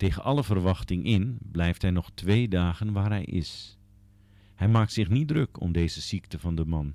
Tegen 0.04 0.22
alle 0.22 0.44
verwachting 0.44 1.04
in 1.04 1.38
blijft 1.40 1.82
hij 1.82 1.90
nog 1.90 2.10
twee 2.14 2.48
dagen 2.48 2.92
waar 2.92 3.10
hij 3.10 3.24
is. 3.24 3.78
Hij 4.54 4.68
maakt 4.68 4.92
zich 4.92 5.08
niet 5.08 5.28
druk 5.28 5.60
om 5.60 5.72
deze 5.72 6.00
ziekte 6.00 6.38
van 6.38 6.54
de 6.54 6.64
man, 6.64 6.94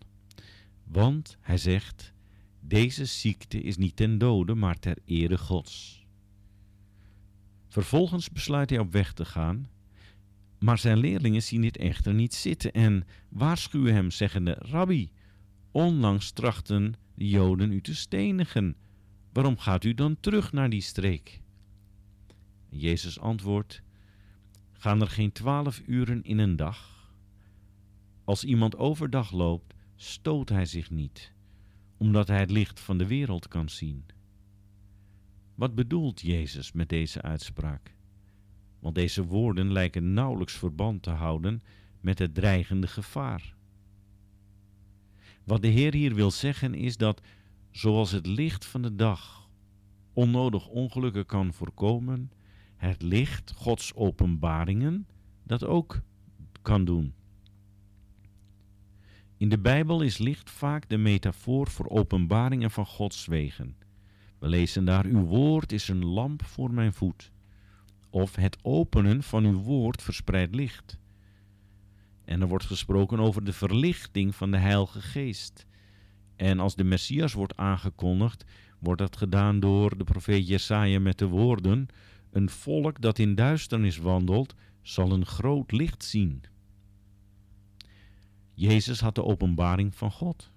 want 0.83 1.37
hij 1.41 1.57
zegt: 1.57 2.13
Deze 2.59 3.05
ziekte 3.05 3.61
is 3.61 3.77
niet 3.77 3.95
ten 3.95 4.17
dode, 4.17 4.55
maar 4.55 4.79
ter 4.79 4.97
ere 5.05 5.37
Gods. 5.37 6.05
Vervolgens 7.67 8.29
besluit 8.29 8.69
hij 8.69 8.79
op 8.79 8.91
weg 8.91 9.13
te 9.13 9.25
gaan, 9.25 9.69
maar 10.59 10.77
zijn 10.77 10.97
leerlingen 10.97 11.43
zien 11.43 11.61
dit 11.61 11.77
echter 11.77 12.13
niet 12.13 12.33
zitten 12.33 12.71
en 12.71 13.07
waarschuwen 13.29 13.93
hem, 13.93 14.11
zeggende: 14.11 14.53
Rabbi, 14.59 15.11
onlangs 15.71 16.31
trachten 16.31 16.93
de 17.15 17.29
Joden 17.29 17.71
u 17.71 17.81
te 17.81 17.95
stenigen. 17.95 18.75
Waarom 19.33 19.57
gaat 19.57 19.83
u 19.83 19.93
dan 19.93 20.19
terug 20.19 20.51
naar 20.51 20.69
die 20.69 20.81
streek? 20.81 21.41
Jezus 22.69 23.19
antwoordt: 23.19 23.81
Gaan 24.71 25.01
er 25.01 25.09
geen 25.09 25.31
twaalf 25.31 25.81
uren 25.85 26.23
in 26.23 26.37
een 26.37 26.55
dag? 26.55 27.13
Als 28.23 28.43
iemand 28.43 28.77
overdag 28.77 29.31
loopt, 29.31 29.73
stoot 29.95 30.49
hij 30.49 30.65
zich 30.65 30.89
niet, 30.89 31.33
omdat 31.97 32.27
hij 32.27 32.39
het 32.39 32.51
licht 32.51 32.79
van 32.79 32.97
de 32.97 33.07
wereld 33.07 33.47
kan 33.47 33.69
zien. 33.69 34.05
Wat 35.55 35.75
bedoelt 35.75 36.21
Jezus 36.21 36.71
met 36.71 36.89
deze 36.89 37.21
uitspraak? 37.21 37.95
Want 38.79 38.95
deze 38.95 39.25
woorden 39.25 39.71
lijken 39.71 40.13
nauwelijks 40.13 40.53
verband 40.53 41.03
te 41.03 41.09
houden 41.09 41.61
met 42.01 42.19
het 42.19 42.33
dreigende 42.33 42.87
gevaar. 42.87 43.55
Wat 45.43 45.61
de 45.61 45.67
Heer 45.67 45.93
hier 45.93 46.15
wil 46.15 46.31
zeggen 46.31 46.73
is 46.73 46.97
dat, 46.97 47.21
zoals 47.71 48.11
het 48.11 48.25
licht 48.25 48.65
van 48.65 48.81
de 48.81 48.95
dag 48.95 49.49
onnodig 50.13 50.67
ongelukken 50.67 51.25
kan 51.25 51.53
voorkomen, 51.53 52.31
het 52.79 53.01
licht 53.01 53.51
Gods 53.55 53.95
openbaringen 53.95 55.07
dat 55.43 55.65
ook 55.65 56.01
kan 56.61 56.85
doen. 56.85 57.13
In 59.37 59.49
de 59.49 59.59
Bijbel 59.59 60.01
is 60.01 60.17
licht 60.17 60.49
vaak 60.49 60.89
de 60.89 60.97
metafoor 60.97 61.67
voor 61.67 61.89
openbaringen 61.89 62.71
van 62.71 62.85
Gods 62.85 63.25
wegen. 63.25 63.75
We 64.39 64.47
lezen 64.47 64.85
daar: 64.85 65.05
Uw 65.05 65.21
woord 65.21 65.71
is 65.71 65.87
een 65.87 66.05
lamp 66.05 66.45
voor 66.45 66.71
mijn 66.71 66.93
voet. 66.93 67.31
Of 68.09 68.35
het 68.35 68.57
openen 68.61 69.23
van 69.23 69.45
uw 69.45 69.59
woord 69.61 70.01
verspreidt 70.01 70.55
licht. 70.55 70.97
En 72.25 72.41
er 72.41 72.47
wordt 72.47 72.65
gesproken 72.65 73.19
over 73.19 73.43
de 73.43 73.53
verlichting 73.53 74.35
van 74.35 74.51
de 74.51 74.57
Heilige 74.57 75.01
Geest. 75.01 75.65
En 76.35 76.59
als 76.59 76.75
de 76.75 76.83
Messias 76.83 77.33
wordt 77.33 77.57
aangekondigd, 77.57 78.45
wordt 78.79 79.01
dat 79.01 79.17
gedaan 79.17 79.59
door 79.59 79.97
de 79.97 80.03
profeet 80.03 80.47
Jesaja 80.47 80.99
met 80.99 81.17
de 81.17 81.27
woorden: 81.27 81.87
Een 82.31 82.49
volk 82.49 83.01
dat 83.01 83.19
in 83.19 83.35
duisternis 83.35 83.97
wandelt, 83.97 84.55
zal 84.81 85.11
een 85.11 85.25
groot 85.25 85.71
licht 85.71 86.03
zien. 86.03 86.43
Jezus 88.53 88.99
had 88.99 89.15
de 89.15 89.23
openbaring 89.23 89.95
van 89.95 90.11
God. 90.11 90.51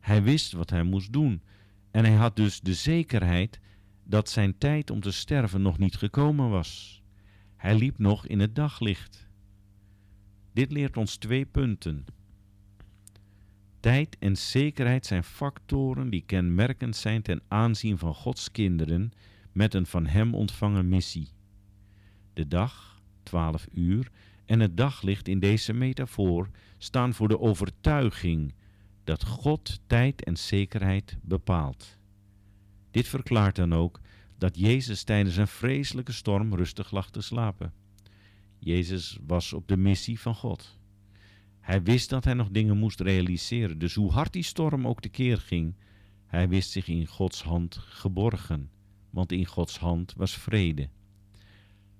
Hij 0.00 0.22
wist 0.22 0.52
wat 0.52 0.70
hij 0.70 0.82
moest 0.82 1.12
doen 1.12 1.42
en 1.90 2.04
hij 2.04 2.14
had 2.14 2.36
dus 2.36 2.60
de 2.60 2.74
zekerheid 2.74 3.60
dat 4.04 4.28
zijn 4.28 4.58
tijd 4.58 4.90
om 4.90 5.00
te 5.00 5.10
sterven 5.10 5.62
nog 5.62 5.78
niet 5.78 5.96
gekomen 5.96 6.50
was. 6.50 7.02
Hij 7.56 7.74
liep 7.74 7.98
nog 7.98 8.26
in 8.26 8.40
het 8.40 8.54
daglicht. 8.54 9.28
Dit 10.52 10.72
leert 10.72 10.96
ons 10.96 11.16
twee 11.16 11.44
punten. 11.44 12.04
Tijd 13.80 14.16
en 14.18 14.36
zekerheid 14.36 15.06
zijn 15.06 15.24
factoren 15.24 16.10
die 16.10 16.22
kenmerkend 16.26 16.96
zijn 16.96 17.22
ten 17.22 17.42
aanzien 17.48 17.98
van 17.98 18.14
Gods 18.14 18.50
kinderen 18.50 19.12
met 19.52 19.74
een 19.74 19.86
van 19.86 20.06
Hem 20.06 20.34
ontvangen 20.34 20.88
missie. 20.88 21.28
De 22.32 22.48
dag, 22.48 23.02
twaalf 23.22 23.66
uur, 23.72 24.10
en 24.44 24.60
het 24.60 24.76
daglicht 24.76 25.28
in 25.28 25.38
deze 25.38 25.72
metafoor 25.72 26.50
staan 26.78 27.14
voor 27.14 27.28
de 27.28 27.40
overtuiging 27.40 28.54
dat 29.04 29.24
God 29.24 29.80
tijd 29.86 30.24
en 30.24 30.36
zekerheid 30.36 31.16
bepaalt. 31.22 31.98
Dit 32.90 33.08
verklaart 33.08 33.56
dan 33.56 33.74
ook 33.74 34.00
dat 34.38 34.58
Jezus 34.58 35.02
tijdens 35.02 35.36
een 35.36 35.48
vreselijke 35.48 36.12
storm 36.12 36.54
rustig 36.54 36.90
lag 36.90 37.10
te 37.10 37.20
slapen. 37.20 37.72
Jezus 38.58 39.18
was 39.26 39.52
op 39.52 39.68
de 39.68 39.76
missie 39.76 40.20
van 40.20 40.34
God. 40.34 40.78
Hij 41.60 41.82
wist 41.82 42.08
dat 42.10 42.24
hij 42.24 42.34
nog 42.34 42.48
dingen 42.50 42.78
moest 42.78 43.00
realiseren, 43.00 43.78
dus 43.78 43.94
hoe 43.94 44.10
hard 44.10 44.32
die 44.32 44.42
storm 44.42 44.86
ook 44.86 45.00
tekeer 45.00 45.38
ging, 45.38 45.74
hij 46.26 46.48
wist 46.48 46.70
zich 46.70 46.88
in 46.88 47.06
Gods 47.06 47.42
hand 47.42 47.76
geborgen, 47.76 48.70
want 49.12 49.32
in 49.32 49.46
Gods 49.46 49.78
hand 49.78 50.14
was 50.16 50.36
vrede. 50.36 50.88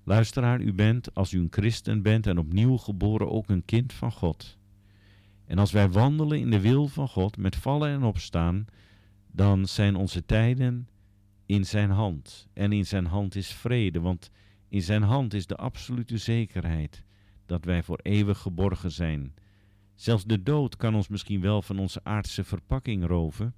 Luisteraar, 0.05 0.61
u 0.61 0.73
bent, 0.73 1.15
als 1.15 1.33
u 1.33 1.39
een 1.39 1.47
christen 1.51 2.03
bent 2.03 2.27
en 2.27 2.39
opnieuw 2.39 2.77
geboren, 2.77 3.31
ook 3.31 3.49
een 3.49 3.65
kind 3.65 3.93
van 3.93 4.13
God. 4.13 4.59
En 5.45 5.59
als 5.59 5.73
wij 5.73 5.91
wandelen 5.91 6.39
in 6.39 6.51
de 6.51 6.61
wil 6.61 6.87
van 6.89 7.09
God 7.09 7.37
met 7.37 7.57
vallen 7.57 7.91
en 7.91 8.03
opstaan, 8.03 8.67
dan 9.31 9.67
zijn 9.67 9.95
onze 9.95 10.27
tijden 10.27 10.89
in 11.47 11.67
zijn 11.67 11.91
hand. 11.91 12.49
En 12.53 12.73
in 12.73 12.87
zijn 12.87 13.07
hand 13.07 13.35
is 13.35 13.53
vrede, 13.53 14.01
want 14.01 14.31
in 14.69 14.83
zijn 14.83 15.03
hand 15.03 15.35
is 15.35 15.47
de 15.47 15.57
absolute 15.57 16.19
zekerheid 16.19 17.05
dat 17.47 17.65
wij 17.65 17.83
voor 17.83 17.99
eeuwig 18.03 18.39
geborgen 18.39 18.93
zijn. 18.93 19.35
Zelfs 19.95 20.25
de 20.25 20.43
dood 20.43 20.77
kan 20.77 20.95
ons 20.95 21.09
misschien 21.09 21.41
wel 21.41 21.63
van 21.63 21.79
onze 21.79 22.01
aardse 22.05 22.45
verpakking 22.45 23.07
roven, 23.07 23.55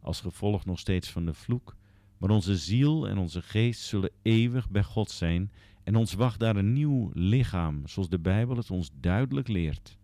als 0.00 0.20
gevolg 0.20 0.64
nog 0.64 0.78
steeds 0.78 1.10
van 1.10 1.24
de 1.24 1.34
vloek, 1.34 1.76
maar 2.20 2.30
onze 2.30 2.56
ziel 2.56 3.08
en 3.08 3.18
onze 3.18 3.42
geest 3.42 3.80
zullen 3.80 4.10
eeuwig 4.22 4.70
bij 4.70 4.82
God 4.82 5.10
zijn 5.10 5.52
en 5.82 5.96
ons 5.96 6.14
wacht 6.14 6.40
daar 6.40 6.56
een 6.56 6.72
nieuw 6.72 7.10
lichaam, 7.14 7.86
zoals 7.86 8.08
de 8.08 8.18
Bijbel 8.18 8.56
het 8.56 8.70
ons 8.70 8.90
duidelijk 8.94 9.48
leert. 9.48 9.98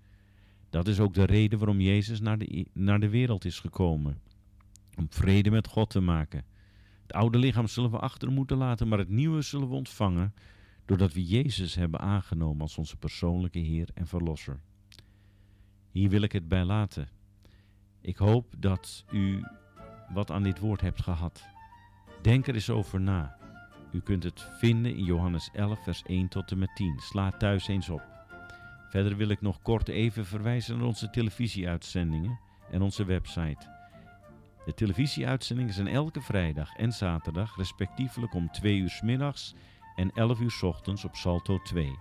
Dat 0.71 0.89
is 0.89 1.01
ook 1.01 1.15
de 1.15 1.25
reden 1.25 1.59
waarom 1.59 1.81
Jezus 1.81 2.21
naar 2.21 2.39
de, 2.39 2.67
naar 2.73 3.01
de 3.01 3.09
wereld 3.09 3.45
is 3.45 3.61
gekomen. 3.61 4.21
Om 4.97 5.07
vrede 5.11 5.51
met 5.51 5.67
God 5.67 5.91
te 5.91 6.01
maken. 6.01 6.45
Het 7.03 7.13
oude 7.13 7.39
lichaam 7.39 7.67
zullen 7.67 7.91
we 7.91 7.99
achter 7.99 8.33
moeten 8.33 8.57
laten, 8.57 8.89
maar 8.89 8.99
het 8.99 9.09
nieuwe 9.09 9.43
zullen 9.43 9.69
we 9.69 9.75
ontvangen 9.75 10.35
doordat 10.85 11.13
we 11.13 11.27
Jezus 11.27 11.75
hebben 11.75 12.01
aangenomen 12.01 12.61
als 12.61 12.79
onze 12.79 12.97
persoonlijke 12.97 13.59
Heer 13.59 13.89
en 13.95 14.07
Verlosser. 14.07 14.61
Hier 15.91 16.09
wil 16.09 16.23
ik 16.23 16.33
het 16.33 16.49
bij 16.49 16.65
laten. 16.65 17.09
Ik 18.01 18.17
hoop 18.17 18.55
dat 18.59 19.05
u 19.13 19.45
wat 20.13 20.31
aan 20.31 20.43
dit 20.43 20.59
woord 20.59 20.81
hebt 20.81 21.03
gehad. 21.03 21.56
Denk 22.27 22.47
er 22.47 22.55
eens 22.55 22.71
over 22.71 23.01
na. 23.01 23.37
U 23.93 24.01
kunt 24.01 24.23
het 24.23 24.49
vinden 24.59 24.97
in 24.97 25.05
Johannes 25.05 25.51
11, 25.53 25.83
vers 25.83 26.03
1 26.03 26.29
tot 26.29 26.51
en 26.51 26.59
met 26.59 26.71
10. 26.75 26.99
Sla 26.99 27.31
thuis 27.31 27.69
eens 27.69 27.89
op. 27.89 28.03
Verder 28.89 29.17
wil 29.17 29.29
ik 29.29 29.41
nog 29.41 29.63
kort 29.63 29.89
even 29.89 30.27
verwijzen 30.27 30.77
naar 30.77 30.87
onze 30.87 31.11
televisieuitzendingen 31.11 32.39
en 32.71 32.83
onze 32.83 33.05
website. 33.05 33.67
De 34.65 34.75
televisieuitzendingen 34.75 35.73
zijn 35.73 35.87
elke 35.87 36.21
vrijdag 36.21 36.77
en 36.77 36.93
zaterdag 36.93 37.57
respectievelijk 37.57 38.35
om 38.35 38.51
2 38.51 38.77
uur 38.77 38.91
's 38.91 39.03
middags 39.03 39.55
en 39.97 40.11
11 40.15 40.41
uur 40.41 40.51
's 40.51 40.63
ochtends 40.63 41.05
op 41.05 41.15
Salto 41.15 41.63
2. 41.63 41.99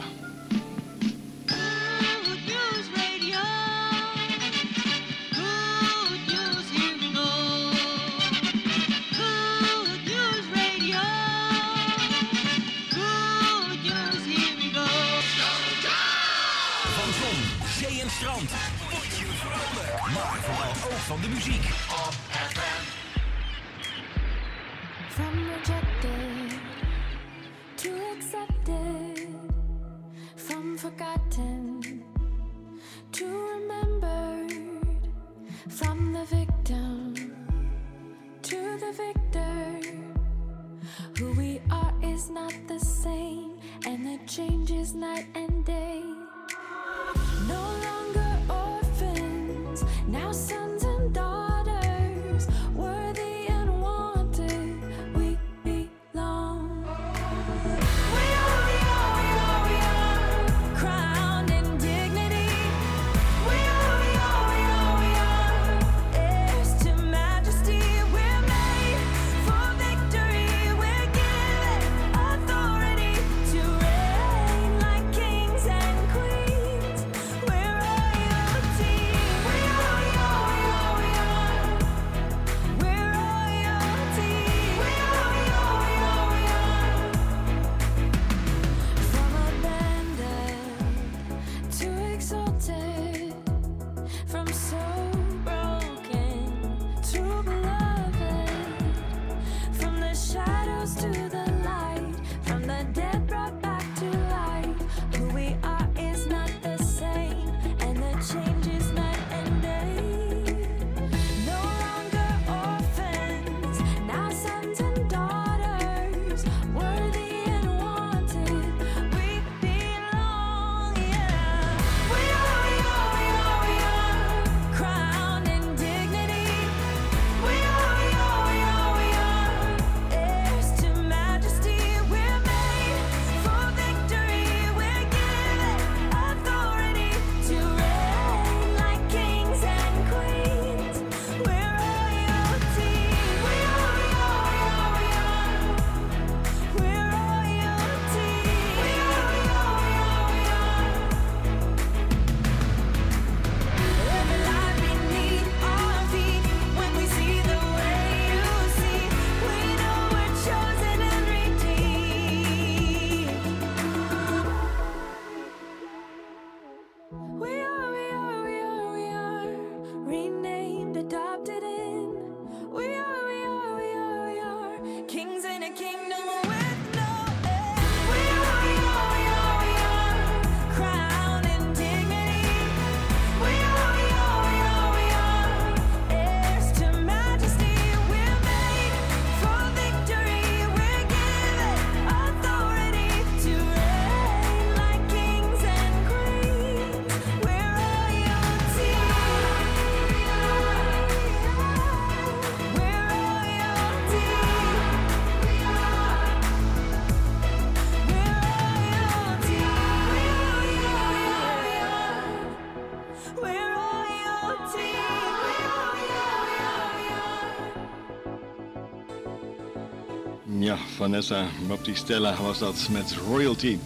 Vanessa 221.08 221.46
Baptistella 221.68 222.36
was 222.42 222.58
dat 222.58 222.88
met 222.90 223.16
Royalty. 223.28 223.78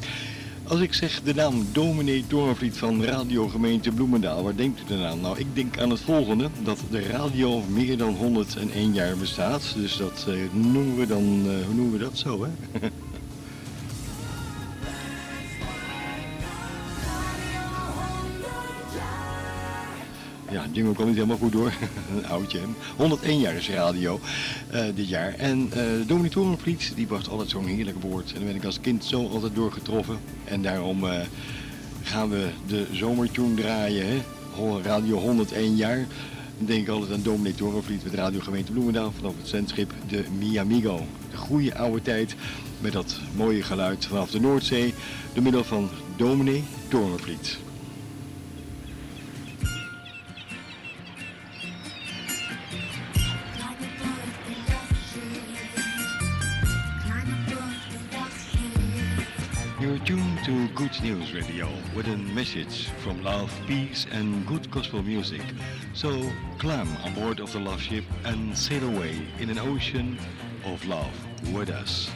Als 0.69 0.81
ik 0.81 0.93
zeg 0.95 1.23
de 1.23 1.35
naam 1.35 1.67
dominee 1.73 2.27
Torenvliet 2.27 2.77
van 2.77 3.05
radiogemeente 3.05 3.93
Bloemendaal, 3.93 4.43
waar 4.43 4.57
denkt 4.57 4.81
u 4.81 4.85
dan 4.87 5.05
aan? 5.05 5.21
Nou, 5.21 5.39
ik 5.39 5.47
denk 5.55 5.79
aan 5.79 5.91
het 5.91 6.01
volgende, 6.01 6.49
dat 6.63 6.79
de 6.91 7.03
radio 7.03 7.61
meer 7.61 7.97
dan 7.97 8.15
101 8.15 8.93
jaar 8.93 9.17
bestaat. 9.17 9.75
Dus 9.77 9.97
dat 9.97 10.27
eh, 10.29 10.35
noemen 10.53 10.97
we 10.97 11.07
dan, 11.07 11.43
eh, 11.47 11.67
hoe 11.67 11.75
noemen 11.75 11.93
we 11.93 12.05
dat 12.05 12.19
zo, 12.19 12.45
hè? 12.45 12.51
jingle 20.73 20.95
kwam 20.95 21.07
niet 21.07 21.15
helemaal 21.15 21.37
goed 21.37 21.53
door. 21.53 21.73
Een 22.17 22.27
oudje. 22.27 22.59
hè. 22.59 22.65
101 22.97 23.39
jaar 23.39 23.55
is 23.55 23.71
radio 23.71 24.21
eh, 24.71 24.85
dit 24.95 25.09
jaar. 25.09 25.35
En 25.35 25.69
eh 25.73 25.83
Dominique 26.07 26.41
Torenvliet, 26.41 26.93
die 26.95 27.07
bracht 27.07 27.29
altijd 27.29 27.51
zo'n 27.51 27.67
heerlijk 27.67 28.03
woord. 28.03 28.33
En 28.33 28.35
daar 28.35 28.45
ben 28.45 28.55
ik 28.55 28.65
als 28.65 28.81
kind 28.81 29.05
zo 29.05 29.29
altijd 29.29 29.55
door 29.55 29.73
getroffen. 29.73 30.19
En 30.45 30.63
daarom 30.63 31.05
eh, 31.05 31.21
gaan 32.03 32.31
we 32.31 32.49
de 32.67 32.87
zomertune 32.93 33.55
draaien. 33.55 34.07
Hè? 34.07 34.21
Radio 34.83 35.19
101 35.19 35.77
jaar. 35.77 36.07
Dan 36.59 36.67
denk 36.67 36.81
ik 36.81 36.89
altijd 36.89 37.13
aan 37.13 37.23
Dominique 37.23 37.59
Torenvliet 37.59 38.05
met 38.05 38.15
Radio 38.15 38.41
Gemeente 38.41 38.73
Bloemendaal 38.73 39.13
vanaf 39.17 39.35
het 39.37 39.49
zendschip 39.49 39.93
de 40.09 40.25
Miamigo. 40.39 41.07
De 41.31 41.37
goede 41.37 41.75
oude 41.75 42.03
tijd 42.03 42.35
met 42.81 42.93
dat 42.93 43.17
mooie 43.37 43.63
geluid 43.63 44.07
vanaf 44.07 44.31
de 44.31 44.41
Noordzee. 44.41 44.95
Door 45.33 45.43
middel 45.43 45.65
van 45.65 45.89
Dominique 46.17 46.69
Torenvliet. 46.89 47.59
You're 59.83 59.99
tuned 59.99 60.39
to 60.45 60.69
Good 60.77 61.03
News 61.03 61.35
Radio 61.35 61.69
with 61.93 62.07
a 62.07 62.17
message 62.17 62.87
from 63.03 63.21
love, 63.25 63.53
peace 63.67 64.07
and 64.13 64.47
good 64.47 64.71
gospel 64.71 65.03
music. 65.03 65.43
So 65.93 66.31
climb 66.59 66.87
on 66.99 67.15
board 67.15 67.41
of 67.41 67.53
the 67.53 67.59
love 67.59 67.83
ship 67.83 68.05
and 68.23 68.57
sail 68.57 68.85
away 68.85 69.27
in 69.41 69.51
an 69.51 69.59
ocean 69.59 70.21
of 70.65 70.87
love 70.87 71.13
with 71.53 71.69
us. 71.69 72.09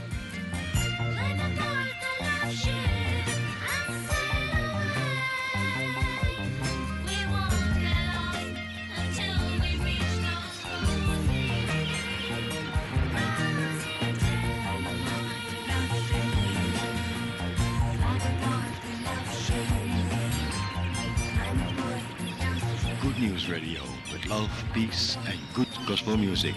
Good 25.57 25.87
gospel 25.87 26.19
music. 26.19 26.55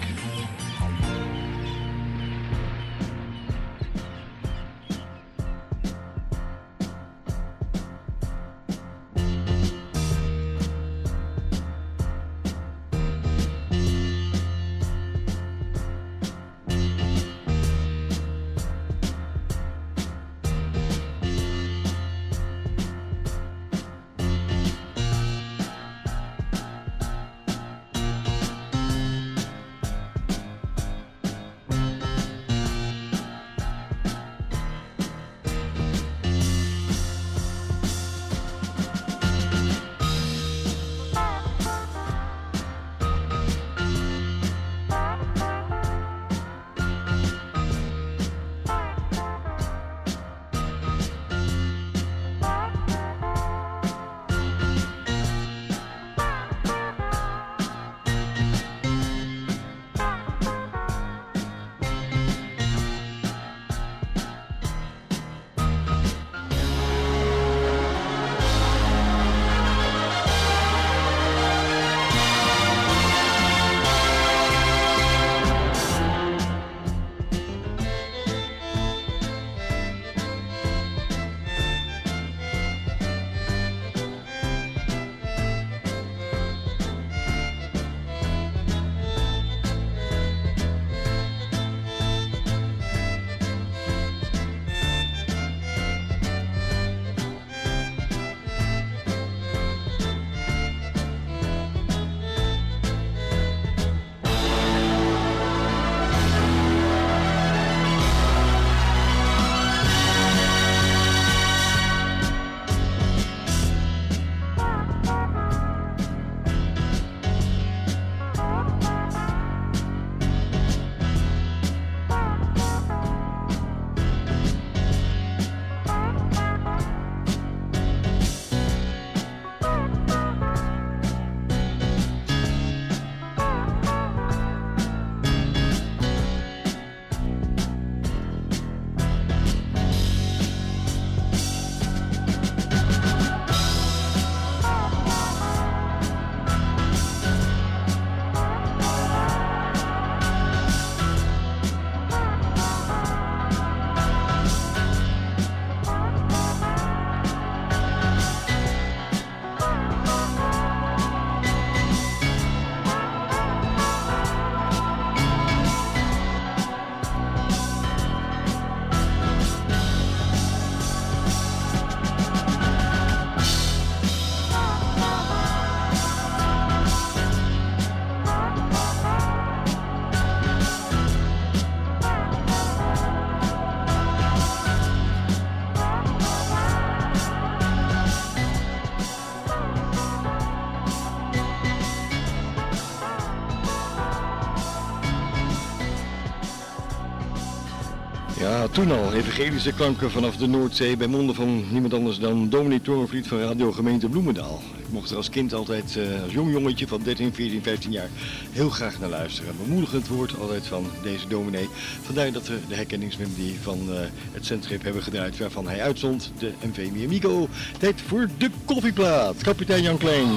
toen 198.80 198.92
al 198.92 199.14
evangelische 199.14 199.74
klanken 199.74 200.12
vanaf 200.12 200.38
de 200.38 200.48
Noordzee 200.48 200.98
bij 200.98 201.08
monden 201.08 201.36
van 201.36 201.72
niemand 201.72 201.94
anders 201.94 202.20
dan 202.20 202.50
dominee 202.50 202.82
Torenvliet 202.82 203.28
van 203.28 203.40
Radio 203.40 203.72
Gemeente 203.72 204.10
Bloemendaal. 204.10 204.62
Ik 204.78 204.90
mocht 204.90 205.10
er 205.10 205.18
als 205.18 205.30
kind 205.30 205.54
altijd, 205.54 205.98
eh, 205.98 206.24
als 206.24 206.34
jong 206.34 206.52
jongetje 206.52 206.88
van 206.88 207.02
13, 207.04 207.34
14, 207.34 207.64
15 207.64 207.92
jaar, 207.92 208.10
heel 208.52 208.70
graag 208.70 209.00
naar 209.00 209.10
luisteren. 209.10 209.56
Bemoedigend 209.64 210.08
woord 210.08 210.40
altijd 210.40 210.68
van 210.68 210.86
deze 211.04 211.28
dominee. 211.28 211.70
Vandaar 212.02 212.32
dat 212.32 212.48
we 212.48 212.60
de 212.68 212.76
herkenningsmelodie 212.76 213.60
van 213.62 213.80
eh, 213.90 214.00
het 214.32 214.46
centrip 214.46 214.84
hebben 214.84 215.04
gedraaid 215.04 215.38
waarvan 215.38 215.68
hij 215.68 215.82
uitzond, 215.82 216.32
de 216.38 216.52
MV 216.62 216.90
Miamigo. 216.92 217.48
Tijd 217.80 218.02
voor 218.02 218.30
de 218.38 218.50
koffieplaat. 218.66 219.42
Kapitein 219.42 219.82
Jan 219.84 219.98
Klein. 219.98 220.28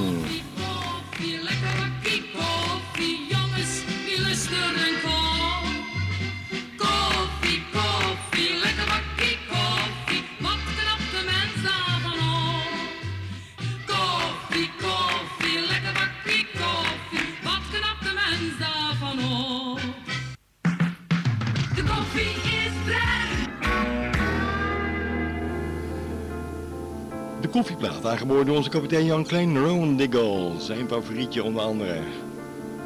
Daar 28.03 28.18
geboorde 28.18 28.53
onze 28.53 28.70
kapitein 28.70 29.05
Jan 29.05 29.24
Klein, 29.24 29.59
Rowan. 29.59 30.61
Zijn 30.61 30.88
favorietje 30.88 31.42
onder 31.42 31.62
andere. 31.62 31.98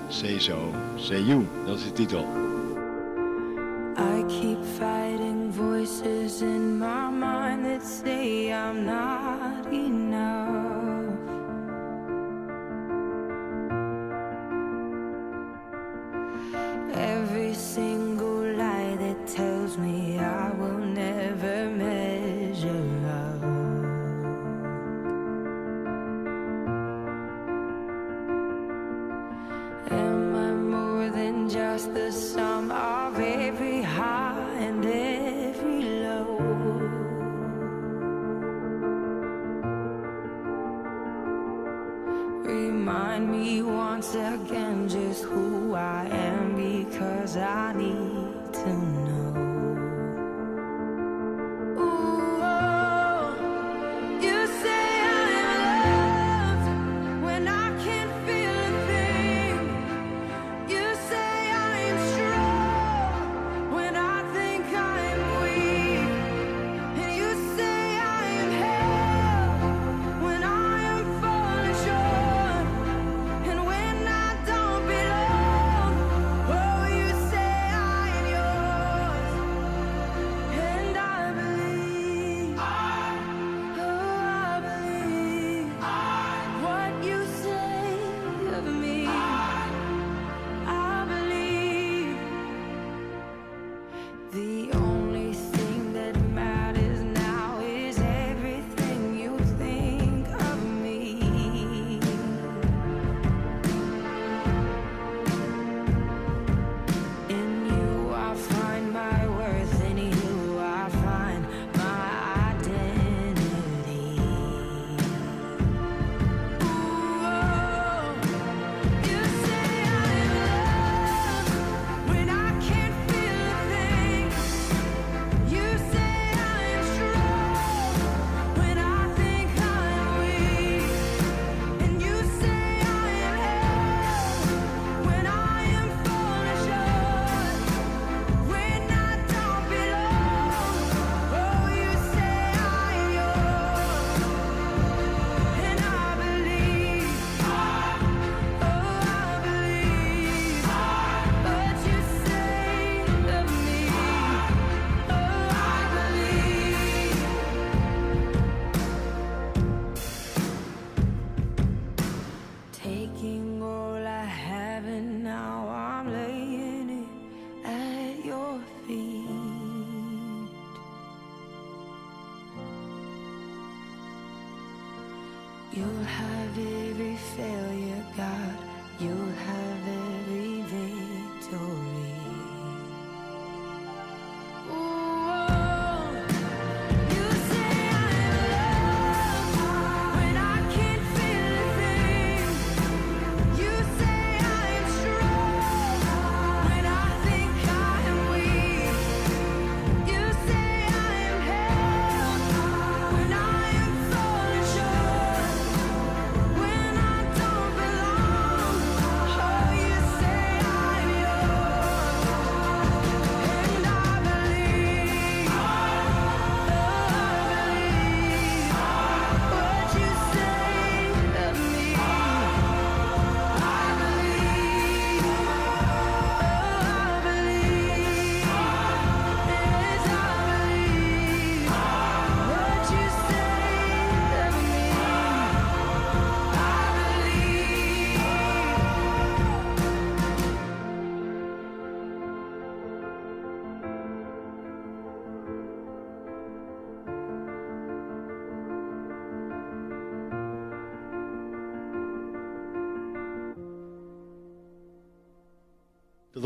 Say 0.08 0.38
So, 0.38 0.74
Say 0.96 1.20
You, 1.20 1.46
dat 1.66 1.76
is 1.78 1.84
de 1.84 1.92
titel. 1.92 2.26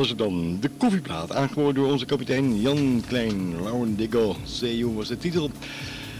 Was 0.00 0.08
het 0.08 0.18
dan. 0.18 0.60
De 0.60 0.70
koffieplaat, 0.76 1.32
aangeboden 1.32 1.74
door 1.74 1.92
onze 1.92 2.04
kapitein 2.04 2.60
Jan 2.60 3.02
Klein. 3.06 3.62
Lauren 3.62 3.96
Diggle, 3.96 4.34
was 4.94 5.08
de 5.08 5.18
titel. 5.18 5.50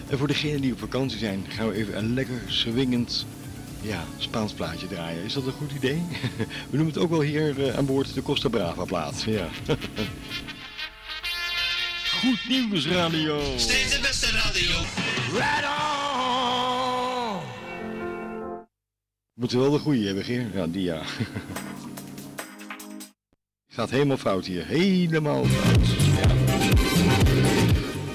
En 0.09 0.19
voor 0.19 0.27
degenen 0.27 0.61
die 0.61 0.73
op 0.73 0.79
vakantie 0.79 1.19
zijn, 1.19 1.45
gaan 1.49 1.69
we 1.69 1.75
even 1.75 1.97
een 1.97 2.15
lekker 2.15 2.43
swingend 2.47 3.27
ja, 3.81 4.05
Spaans 4.19 4.53
plaatje 4.53 4.87
draaien. 4.87 5.23
Is 5.25 5.33
dat 5.33 5.47
een 5.47 5.53
goed 5.53 5.73
idee? 5.73 6.03
We 6.71 6.77
noemen 6.77 6.95
het 6.95 7.03
ook 7.03 7.11
wel 7.11 7.21
hier 7.21 7.67
eh, 7.67 7.77
aan 7.77 7.87
boord 7.87 8.15
de 8.15 8.23
Costa 8.23 8.49
Brava 8.49 8.85
plaat. 8.85 9.23
Ja. 9.23 9.49
Goed 12.21 12.49
nieuws 12.49 12.87
radio. 12.87 13.41
Steeds 13.57 13.91
de 13.91 14.01
beste 14.01 14.31
radio. 14.31 14.73
Right 15.33 15.65
on! 15.65 17.41
Moeten 19.35 19.59
we 19.59 19.65
wel 19.65 19.73
de 19.73 19.79
goede 19.79 20.07
hebben, 20.07 20.25
Geer? 20.25 20.47
Ja, 20.55 20.67
die 20.67 20.83
ja. 20.83 21.03
Gaat 23.73 23.91
helemaal 23.91 24.17
fout 24.17 24.47
hier. 24.47 24.67
Helemaal 24.67 25.45
fout. 25.45 25.87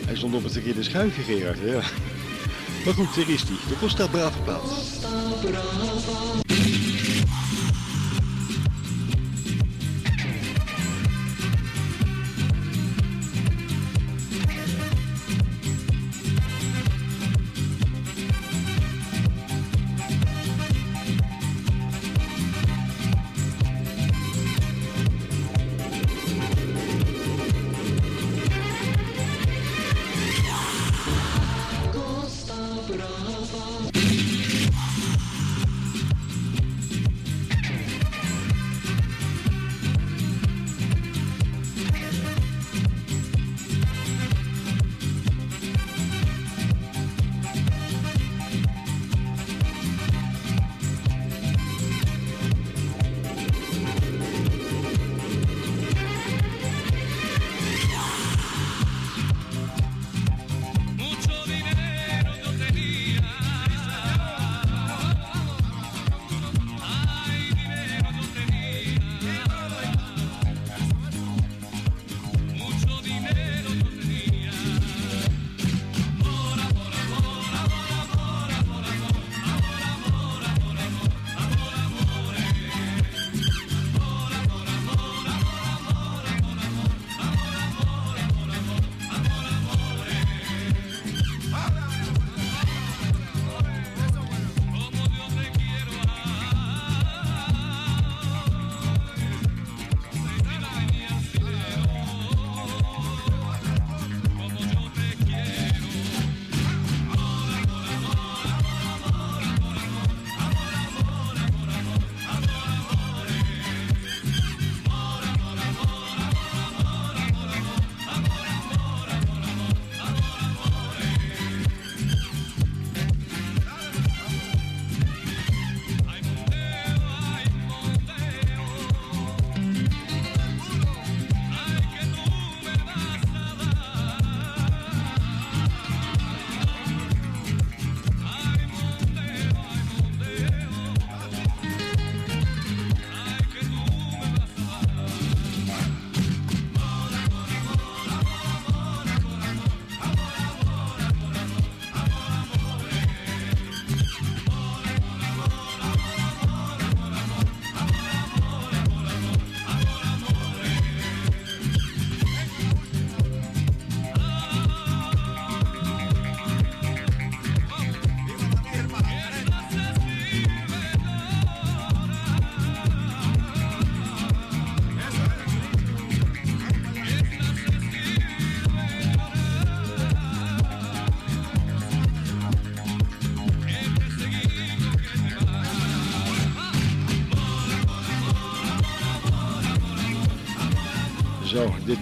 Hij 0.06 0.16
stond 0.16 0.36
op 0.36 0.44
het 0.44 0.52
verkeerde 0.52 0.84
schuifje, 0.84 1.22
Gerard. 1.22 1.62
Maar 2.86 2.94
goed, 2.94 3.16
daar 3.16 3.30
is 3.30 3.44
hij. 3.44 3.58
De 3.68 3.78
Costa 3.80 4.08
Brava 4.08 4.40
plaat. 4.44 4.62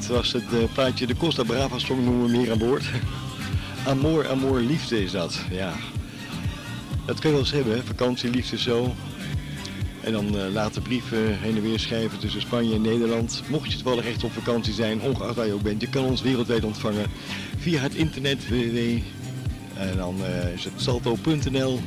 Dit 0.03 0.11
was 0.11 0.33
het 0.33 0.53
eh, 0.53 0.73
plaatje 0.73 1.07
de 1.07 1.15
Costa 1.15 1.43
Brava 1.43 1.79
Song 1.79 2.03
noemen 2.03 2.25
we 2.25 2.37
meer 2.37 2.51
aan 2.51 2.57
boord. 2.57 2.83
Amor, 3.87 4.29
amor, 4.29 4.59
liefde 4.59 5.03
is 5.03 5.11
dat, 5.11 5.39
ja. 5.51 5.73
Dat 7.05 7.19
kun 7.19 7.29
je 7.29 7.35
wel 7.35 7.45
eens 7.45 7.51
hebben, 7.51 7.85
vakantie, 7.85 8.29
liefde 8.29 8.57
zo. 8.57 8.95
En 10.01 10.11
dan 10.11 10.37
eh, 10.37 10.51
later 10.51 10.81
brieven 10.81 11.39
heen 11.39 11.55
en 11.55 11.61
weer 11.61 11.79
schrijven 11.79 12.19
tussen 12.19 12.41
Spanje 12.41 12.75
en 12.75 12.81
Nederland. 12.81 13.43
Mocht 13.47 13.71
je 13.71 13.77
toevallig 13.77 14.05
echt 14.05 14.23
op 14.23 14.31
vakantie 14.31 14.73
zijn, 14.73 15.01
ongeacht 15.01 15.35
waar 15.35 15.45
je 15.45 15.53
ook 15.53 15.61
bent, 15.61 15.81
je 15.81 15.89
kan 15.89 16.03
ons 16.03 16.21
wereldwijd 16.21 16.63
ontvangen 16.63 17.05
via 17.57 17.81
het 17.81 17.95
internet 17.95 18.49
www. 18.49 18.77
En 19.77 19.97
dan 19.97 20.25
eh, 20.25 20.53
is 20.53 20.63
het 20.63 20.73
salto.nl. 20.75 21.79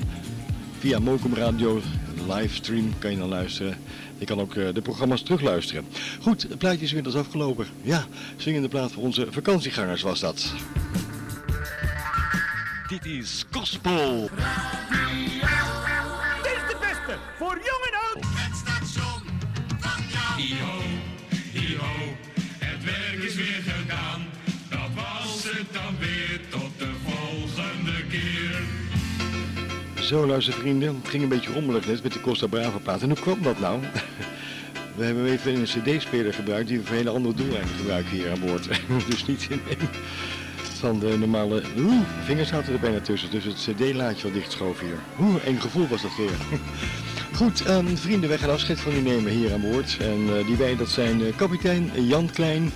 Via 0.79 0.99
Mokum 0.99 1.35
Radio 1.35 1.81
livestream 2.29 2.99
kan 2.99 3.11
je 3.11 3.19
dan 3.19 3.29
luisteren. 3.29 3.77
Je 4.19 4.25
kan 4.25 4.41
ook 4.41 4.55
eh, 4.55 4.75
de 4.75 4.83
programma's 4.83 5.23
terugluisteren. 5.23 5.87
Goed, 6.21 6.43
het 6.43 6.59
plaatje 6.59 6.85
is 6.85 6.89
inmiddels 6.89 7.17
afgelopen. 7.17 7.67
Ja, 7.83 8.07
zingende 8.37 8.69
plaat 8.69 8.93
voor 8.93 9.03
onze 9.03 9.27
vakantiegangers 9.31 10.03
was 10.03 10.21
dat. 10.21 10.53
Dit 12.89 13.07
is 13.07 13.45
Gospel. 13.51 14.31
Zo, 30.07 30.27
luistervrienden. 30.27 30.95
Het 30.95 31.09
ging 31.09 31.23
een 31.23 31.29
beetje 31.29 31.53
rommelig 31.53 31.87
net 31.87 32.03
met 32.03 32.13
de 32.13 32.21
Costa 32.21 32.47
Brava 32.47 32.79
plaat. 32.79 33.03
En 33.03 33.09
hoe 33.09 33.19
kwam 33.19 33.43
dat 33.43 33.59
nou? 33.59 33.81
We 34.97 35.05
hebben 35.05 35.27
even 35.27 35.55
een 35.55 35.65
cd-speler 35.65 36.35
gebruikt 36.35 36.69
die 36.69 36.79
we 36.79 36.85
voor 36.85 36.97
hele 36.97 37.11
andere 37.11 37.35
doeleinden 37.35 37.75
gebruiken 37.77 38.11
hier 38.11 38.31
aan 38.31 38.41
boord. 38.41 38.69
dus 39.11 39.27
niet 39.27 39.47
in 39.51 39.61
een 39.69 39.89
van 40.79 40.99
de 40.99 41.19
normale... 41.19 41.63
Oeh, 41.79 42.01
vingers 42.25 42.49
zaten 42.49 42.73
er 42.73 42.81
bijna 42.81 43.01
tussen. 43.01 43.31
Dus 43.31 43.45
het 43.45 43.55
cd-laadje 43.55 44.23
wat 44.23 44.33
dichtschoof 44.33 44.81
hier. 44.81 44.99
Oeh, 45.21 45.47
een 45.47 45.61
gevoel 45.61 45.89
was 45.89 46.03
dat 46.03 46.17
weer. 46.17 46.61
Goed, 47.41 47.65
ehm, 47.65 47.97
vrienden, 47.97 48.29
wij 48.29 48.39
gaan 48.39 48.51
afscheid 48.51 48.81
van 48.81 48.93
u 48.93 49.01
nemen 49.01 49.33
hier 49.33 49.53
aan 49.53 49.71
boord. 49.71 49.97
En 50.01 50.39
eh, 50.39 50.47
die 50.47 50.57
wij, 50.57 50.77
dat 50.77 50.89
zijn 50.89 51.25
eh, 51.25 51.37
kapitein 51.37 51.91
Jan 52.07 52.31
Klein, 52.31 52.73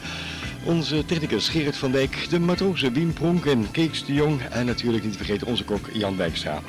onze 0.65 1.05
technicus 1.05 1.49
Gerrit 1.49 1.77
van 1.77 1.93
Dijk, 1.93 2.27
de 2.31 2.39
matrozen 2.39 2.93
Wien 2.93 3.13
Pronk 3.13 3.47
en 3.47 3.71
Kees 3.71 4.05
de 4.05 4.13
Jong 4.13 4.43
en 4.43 4.67
natuurlijk 4.67 5.05
niet 5.05 5.13
te 5.13 5.19
vergeten 5.19 5.47
onze 5.47 5.65
kok 5.65 5.89
Jan 5.93 6.17
Wijkstra. 6.17 6.63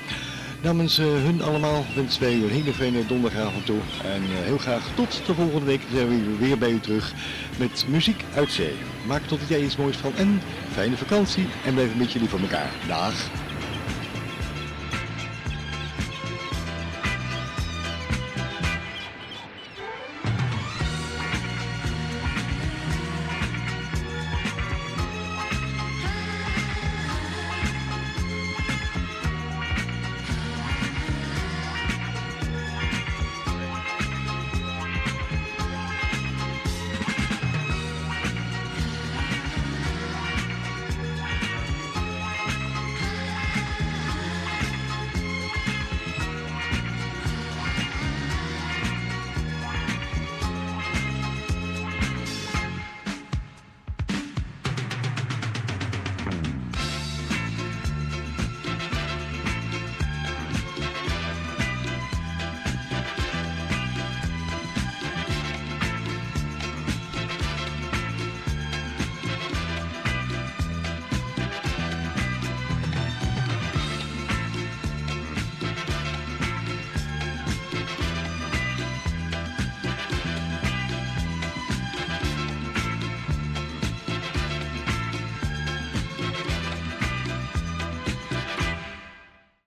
Namens 0.63 0.97
eh, 0.97 1.05
hun 1.05 1.41
allemaal 1.41 1.85
wensen 1.95 2.21
wij 2.21 2.33
u 2.33 2.43
een 2.43 2.49
hele 2.49 2.73
fijne 2.73 3.05
donderdagavond 3.05 3.65
toe. 3.65 3.79
En 4.03 4.21
eh, 4.21 4.43
heel 4.43 4.57
graag 4.57 4.89
tot 4.95 5.25
de 5.25 5.33
volgende 5.33 5.65
week 5.65 5.81
zijn 5.93 6.07
we 6.07 6.37
weer 6.37 6.57
bij 6.57 6.71
u 6.71 6.79
terug 6.79 7.13
met 7.57 7.85
muziek 7.87 8.23
uit 8.35 8.51
zee. 8.51 8.73
Maak 9.07 9.21
tot 9.21 9.47
tijd 9.47 9.61
iets 9.61 9.77
moois 9.77 9.97
van 9.97 10.15
en 10.15 10.41
fijne 10.71 10.97
vakantie 10.97 11.47
en 11.65 11.73
blijf 11.73 11.91
een 11.91 11.97
beetje 11.97 12.19
lief 12.19 12.41
elkaar. 12.41 12.69
Dag! 12.87 13.29